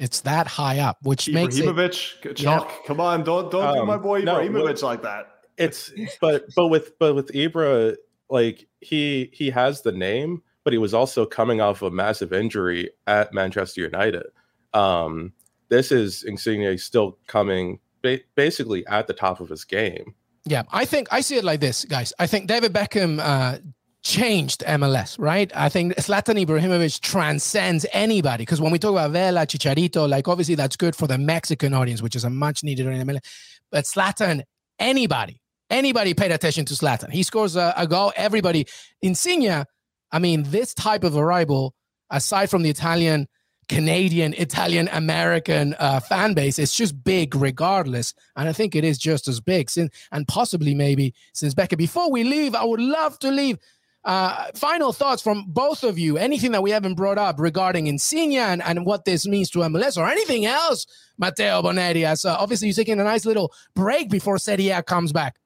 It's 0.00 0.22
that 0.22 0.46
high 0.46 0.78
up, 0.78 0.98
which 1.02 1.28
makes 1.28 1.58
Ibrahimovic, 1.58 2.24
it, 2.24 2.36
Chuck, 2.36 2.68
yeah. 2.68 2.86
come 2.86 3.00
on, 3.00 3.22
don't 3.22 3.50
don't 3.50 3.64
um, 3.64 3.74
do 3.76 3.84
my 3.84 3.98
boy 3.98 4.22
Ibrahimovic 4.22 4.80
no, 4.80 4.88
like 4.88 5.02
that. 5.02 5.26
It's 5.58 5.92
but 6.20 6.46
but 6.56 6.68
with 6.68 6.98
but 6.98 7.14
with 7.14 7.30
Ibra, 7.32 7.96
like 8.30 8.66
he 8.80 9.28
he 9.34 9.50
has 9.50 9.82
the 9.82 9.92
name, 9.92 10.42
but 10.64 10.72
he 10.72 10.78
was 10.78 10.94
also 10.94 11.26
coming 11.26 11.60
off 11.60 11.82
a 11.82 11.90
massive 11.90 12.32
injury 12.32 12.90
at 13.06 13.34
Manchester 13.34 13.82
United. 13.82 14.24
Um, 14.72 15.32
this 15.68 15.92
is 15.92 16.22
Insigne 16.22 16.78
still 16.78 17.18
coming 17.26 17.78
ba- 18.02 18.20
basically 18.34 18.86
at 18.86 19.06
the 19.06 19.12
top 19.12 19.40
of 19.40 19.50
his 19.50 19.64
game. 19.64 20.14
Yeah, 20.46 20.62
I 20.70 20.86
think 20.86 21.08
I 21.10 21.20
see 21.20 21.36
it 21.36 21.44
like 21.44 21.60
this, 21.60 21.84
guys. 21.84 22.14
I 22.18 22.26
think 22.26 22.46
David 22.46 22.72
Beckham 22.72 23.20
uh, 23.22 23.58
changed 24.02 24.62
MLS, 24.66 25.18
right? 25.18 25.50
I 25.54 25.68
think 25.68 25.94
Zlatan 25.96 26.44
Ibrahimovic 26.44 27.00
transcends 27.00 27.84
anybody 27.92 28.42
because 28.42 28.60
when 28.60 28.72
we 28.72 28.78
talk 28.78 28.92
about 28.92 29.10
Vela, 29.10 29.46
Chicharito, 29.46 30.08
like 30.08 30.28
obviously 30.28 30.54
that's 30.54 30.76
good 30.76 30.96
for 30.96 31.06
the 31.06 31.18
Mexican 31.18 31.74
audience, 31.74 32.02
which 32.02 32.16
is 32.16 32.24
a 32.24 32.30
much 32.30 32.64
needed 32.64 32.86
in 32.86 33.06
MLS. 33.06 33.20
But 33.70 33.84
Zlatan, 33.84 34.42
anybody, 34.78 35.40
anybody 35.68 36.14
paid 36.14 36.32
attention 36.32 36.64
to 36.66 36.74
Zlatan. 36.74 37.10
He 37.10 37.22
scores 37.22 37.56
a, 37.56 37.74
a 37.76 37.86
goal, 37.86 38.12
everybody. 38.16 38.66
Insigne, 39.02 39.64
I 40.12 40.18
mean, 40.18 40.44
this 40.44 40.74
type 40.74 41.04
of 41.04 41.16
arrival, 41.16 41.74
aside 42.10 42.50
from 42.50 42.62
the 42.62 42.70
Italian, 42.70 43.28
Canadian, 43.68 44.34
Italian, 44.34 44.88
American 44.92 45.76
uh, 45.78 46.00
fan 46.00 46.34
base, 46.34 46.58
it's 46.58 46.74
just 46.74 47.04
big 47.04 47.36
regardless. 47.36 48.14
And 48.34 48.48
I 48.48 48.52
think 48.52 48.74
it 48.74 48.82
is 48.82 48.98
just 48.98 49.28
as 49.28 49.40
big 49.40 49.70
since, 49.70 49.94
and 50.10 50.26
possibly 50.26 50.74
maybe 50.74 51.14
since 51.34 51.54
Becca. 51.54 51.76
Before 51.76 52.10
we 52.10 52.24
leave, 52.24 52.56
I 52.56 52.64
would 52.64 52.80
love 52.80 53.18
to 53.20 53.30
leave 53.30 53.58
uh, 54.04 54.46
final 54.54 54.92
thoughts 54.92 55.22
from 55.22 55.44
both 55.48 55.84
of 55.84 55.98
you. 55.98 56.16
Anything 56.16 56.52
that 56.52 56.62
we 56.62 56.70
haven't 56.70 56.94
brought 56.94 57.18
up 57.18 57.38
regarding 57.38 57.86
Insigne 57.86 58.38
and, 58.38 58.62
and 58.62 58.86
what 58.86 59.04
this 59.04 59.26
means 59.26 59.50
to 59.50 59.58
MLS 59.60 59.96
or 59.96 60.08
anything 60.08 60.46
else, 60.46 60.86
Matteo 61.18 61.62
Bonetti? 61.62 62.04
As 62.04 62.24
uh, 62.24 62.36
obviously 62.38 62.68
you're 62.68 62.74
taking 62.74 63.00
a 63.00 63.04
nice 63.04 63.26
little 63.26 63.52
break 63.74 64.10
before 64.10 64.38
Serie 64.38 64.70
A 64.70 64.82
comes 64.82 65.12
back. 65.12 65.36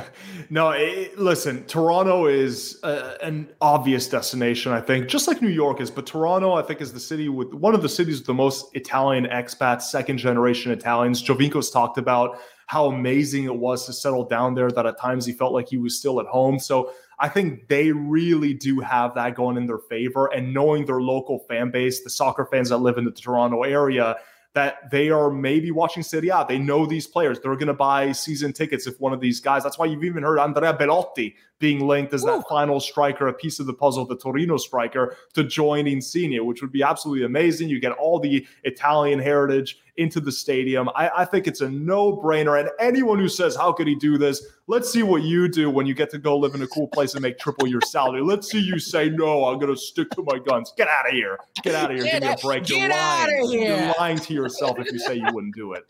no, 0.50 0.70
it, 0.70 1.18
listen, 1.18 1.64
Toronto 1.64 2.26
is 2.26 2.78
uh, 2.82 3.14
an 3.22 3.48
obvious 3.60 4.08
destination, 4.08 4.72
I 4.72 4.80
think, 4.80 5.08
just 5.08 5.28
like 5.28 5.42
New 5.42 5.48
York 5.48 5.80
is. 5.80 5.90
But 5.90 6.06
Toronto, 6.06 6.52
I 6.52 6.62
think, 6.62 6.80
is 6.80 6.92
the 6.92 7.00
city 7.00 7.28
with 7.28 7.52
one 7.52 7.74
of 7.74 7.82
the 7.82 7.88
cities 7.88 8.18
with 8.18 8.26
the 8.26 8.34
most 8.34 8.74
Italian 8.74 9.26
expats, 9.26 9.82
second 9.82 10.18
generation 10.18 10.72
Italians. 10.72 11.22
Giovinco's 11.22 11.70
talked 11.70 11.98
about 11.98 12.38
how 12.66 12.86
amazing 12.86 13.44
it 13.44 13.56
was 13.56 13.86
to 13.86 13.92
settle 13.92 14.24
down 14.24 14.54
there, 14.54 14.70
that 14.70 14.86
at 14.86 14.98
times 14.98 15.26
he 15.26 15.32
felt 15.32 15.52
like 15.52 15.68
he 15.68 15.76
was 15.76 15.98
still 15.98 16.20
at 16.20 16.26
home. 16.26 16.58
So 16.58 16.92
I 17.22 17.28
think 17.28 17.68
they 17.68 17.92
really 17.92 18.52
do 18.52 18.80
have 18.80 19.14
that 19.14 19.36
going 19.36 19.56
in 19.56 19.66
their 19.66 19.78
favor. 19.78 20.26
And 20.26 20.52
knowing 20.52 20.84
their 20.84 21.00
local 21.00 21.38
fan 21.48 21.70
base, 21.70 22.02
the 22.02 22.10
soccer 22.10 22.44
fans 22.44 22.70
that 22.70 22.78
live 22.78 22.98
in 22.98 23.04
the 23.04 23.12
Toronto 23.12 23.62
area, 23.62 24.16
that 24.54 24.90
they 24.90 25.08
are 25.08 25.30
maybe 25.30 25.70
watching 25.70 26.02
Serie 26.02 26.28
A. 26.28 26.44
They 26.46 26.58
know 26.58 26.84
these 26.84 27.06
players. 27.06 27.38
They're 27.40 27.54
going 27.54 27.68
to 27.68 27.74
buy 27.74 28.12
season 28.12 28.52
tickets 28.52 28.86
if 28.86 29.00
one 29.00 29.12
of 29.12 29.20
these 29.20 29.40
guys. 29.40 29.62
That's 29.62 29.78
why 29.78 29.86
you've 29.86 30.04
even 30.04 30.24
heard 30.24 30.38
Andrea 30.38 30.74
Belotti 30.74 31.36
being 31.62 31.86
linked 31.86 32.12
as 32.12 32.24
Ooh. 32.24 32.26
that 32.26 32.44
final 32.48 32.80
striker, 32.80 33.28
a 33.28 33.32
piece 33.32 33.60
of 33.60 33.66
the 33.66 33.72
puzzle, 33.72 34.04
the 34.04 34.16
Torino 34.16 34.56
striker, 34.56 35.16
to 35.32 35.44
join 35.44 35.86
Insigne, 35.86 36.44
which 36.44 36.60
would 36.60 36.72
be 36.72 36.82
absolutely 36.82 37.24
amazing. 37.24 37.68
You 37.68 37.78
get 37.78 37.92
all 37.92 38.18
the 38.18 38.44
Italian 38.64 39.20
heritage 39.20 39.78
into 39.96 40.18
the 40.20 40.32
stadium. 40.32 40.88
I, 40.96 41.08
I 41.18 41.24
think 41.24 41.46
it's 41.46 41.60
a 41.60 41.70
no 41.70 42.16
brainer. 42.16 42.58
And 42.58 42.68
anyone 42.80 43.20
who 43.20 43.28
says, 43.28 43.54
How 43.54 43.72
could 43.72 43.86
he 43.86 43.94
do 43.94 44.18
this? 44.18 44.44
Let's 44.66 44.90
see 44.92 45.04
what 45.04 45.22
you 45.22 45.48
do 45.48 45.70
when 45.70 45.86
you 45.86 45.94
get 45.94 46.10
to 46.10 46.18
go 46.18 46.36
live 46.36 46.56
in 46.56 46.62
a 46.62 46.66
cool 46.66 46.88
place 46.88 47.14
and 47.14 47.22
make 47.22 47.38
triple 47.38 47.68
your 47.68 47.80
salary. 47.82 48.22
Let's 48.22 48.50
see 48.50 48.58
you 48.58 48.80
say, 48.80 49.08
No, 49.08 49.44
I'm 49.44 49.60
going 49.60 49.72
to 49.72 49.80
stick 49.80 50.10
to 50.10 50.24
my 50.24 50.40
guns. 50.40 50.74
Get 50.76 50.88
out 50.88 51.06
of 51.06 51.12
here. 51.12 51.38
Get 51.62 51.76
out 51.76 51.92
of 51.92 51.96
here. 51.96 52.04
Get 52.04 52.22
Give 52.22 52.28
me 52.28 52.34
a 52.34 52.36
break. 52.44 52.68
You're 52.68 52.88
lying. 52.88 53.52
You're 53.52 53.94
lying 54.00 54.18
to 54.18 54.34
yourself 54.34 54.80
if 54.80 54.90
you 54.90 54.98
say 54.98 55.14
you 55.14 55.28
wouldn't 55.32 55.54
do 55.54 55.74
it. 55.74 55.84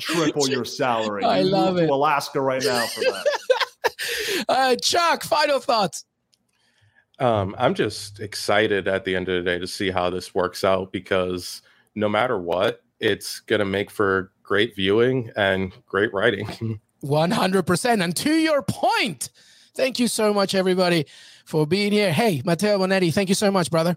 Triple 0.00 0.48
your 0.48 0.64
salary. 0.64 1.24
I 1.24 1.40
you 1.40 1.50
love 1.50 1.78
it. 1.78 1.86
To 1.86 1.92
Alaska 1.92 2.40
right 2.40 2.62
now 2.64 2.86
for 2.86 3.02
that. 3.02 3.24
uh, 4.48 4.76
Chuck, 4.76 5.22
final 5.22 5.60
thoughts. 5.60 6.04
Um, 7.18 7.54
I'm 7.58 7.74
just 7.74 8.20
excited 8.20 8.88
at 8.88 9.04
the 9.04 9.16
end 9.16 9.28
of 9.28 9.42
the 9.42 9.50
day 9.50 9.58
to 9.58 9.66
see 9.66 9.90
how 9.90 10.10
this 10.10 10.34
works 10.34 10.64
out 10.64 10.92
because 10.92 11.62
no 11.94 12.08
matter 12.08 12.38
what, 12.38 12.82
it's 13.00 13.40
going 13.40 13.60
to 13.60 13.64
make 13.64 13.90
for 13.90 14.32
great 14.42 14.76
viewing 14.76 15.30
and 15.36 15.72
great 15.86 16.12
writing. 16.12 16.80
100%. 17.04 18.04
And 18.04 18.16
to 18.16 18.34
your 18.34 18.62
point, 18.62 19.30
thank 19.74 19.98
you 19.98 20.08
so 20.08 20.32
much, 20.32 20.54
everybody, 20.54 21.06
for 21.44 21.66
being 21.66 21.92
here. 21.92 22.12
Hey, 22.12 22.42
Matteo 22.44 22.78
Bonetti, 22.78 23.12
thank 23.12 23.28
you 23.28 23.34
so 23.34 23.50
much, 23.50 23.70
brother. 23.70 23.96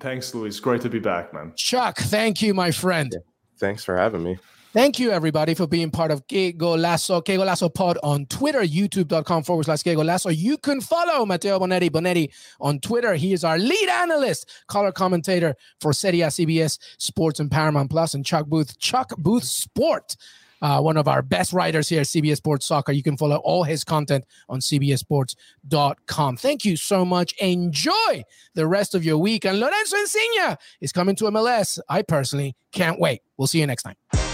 Thanks, 0.00 0.34
Luis. 0.34 0.58
Great 0.60 0.80
to 0.82 0.90
be 0.90 0.98
back, 0.98 1.32
man. 1.32 1.52
Chuck, 1.56 1.98
thank 1.98 2.42
you, 2.42 2.52
my 2.52 2.70
friend. 2.70 3.14
Thanks 3.58 3.84
for 3.84 3.96
having 3.96 4.22
me. 4.22 4.38
Thank 4.74 4.98
you, 4.98 5.12
everybody, 5.12 5.54
for 5.54 5.68
being 5.68 5.92
part 5.92 6.10
of 6.10 6.26
Que 6.26 6.52
Golazo, 6.52 7.24
Que 7.24 7.36
Golazo 7.36 7.72
Pod 7.72 7.96
on 8.02 8.26
Twitter, 8.26 8.62
youtube.com 8.62 9.44
forward 9.44 9.66
slash 9.66 9.84
Que 9.84 9.94
Golazo. 9.94 10.36
You 10.36 10.58
can 10.58 10.80
follow 10.80 11.24
Matteo 11.24 11.60
Bonetti, 11.60 11.88
Bonetti 11.88 12.32
on 12.60 12.80
Twitter. 12.80 13.14
He 13.14 13.32
is 13.32 13.44
our 13.44 13.56
lead 13.56 13.88
analyst, 13.88 14.64
color 14.66 14.90
commentator 14.90 15.54
for 15.80 15.92
Serie 15.92 16.22
A, 16.22 16.26
CBS 16.26 16.80
Sports, 16.98 17.38
and 17.38 17.52
Paramount 17.52 17.88
Plus, 17.88 18.14
and 18.14 18.26
Chuck 18.26 18.46
Booth, 18.48 18.76
Chuck 18.80 19.12
Booth 19.16 19.44
Sport. 19.44 20.16
Uh, 20.60 20.80
one 20.80 20.96
of 20.96 21.06
our 21.06 21.22
best 21.22 21.52
writers 21.52 21.88
here 21.88 22.02
CBS 22.02 22.38
Sports 22.38 22.66
Soccer. 22.66 22.90
You 22.90 23.04
can 23.04 23.16
follow 23.16 23.36
all 23.36 23.62
his 23.62 23.84
content 23.84 24.24
on 24.48 24.58
CBSSports.com. 24.58 26.36
Thank 26.36 26.64
you 26.64 26.76
so 26.76 27.04
much. 27.04 27.32
Enjoy 27.38 28.24
the 28.54 28.66
rest 28.66 28.96
of 28.96 29.04
your 29.04 29.18
week. 29.18 29.44
And 29.44 29.60
Lorenzo 29.60 29.98
Insigne 29.98 30.56
is 30.80 30.90
coming 30.90 31.14
to 31.16 31.26
MLS. 31.26 31.78
I 31.88 32.02
personally 32.02 32.56
can't 32.72 32.98
wait. 32.98 33.20
We'll 33.36 33.46
see 33.46 33.60
you 33.60 33.66
next 33.68 33.84
time. 33.84 34.33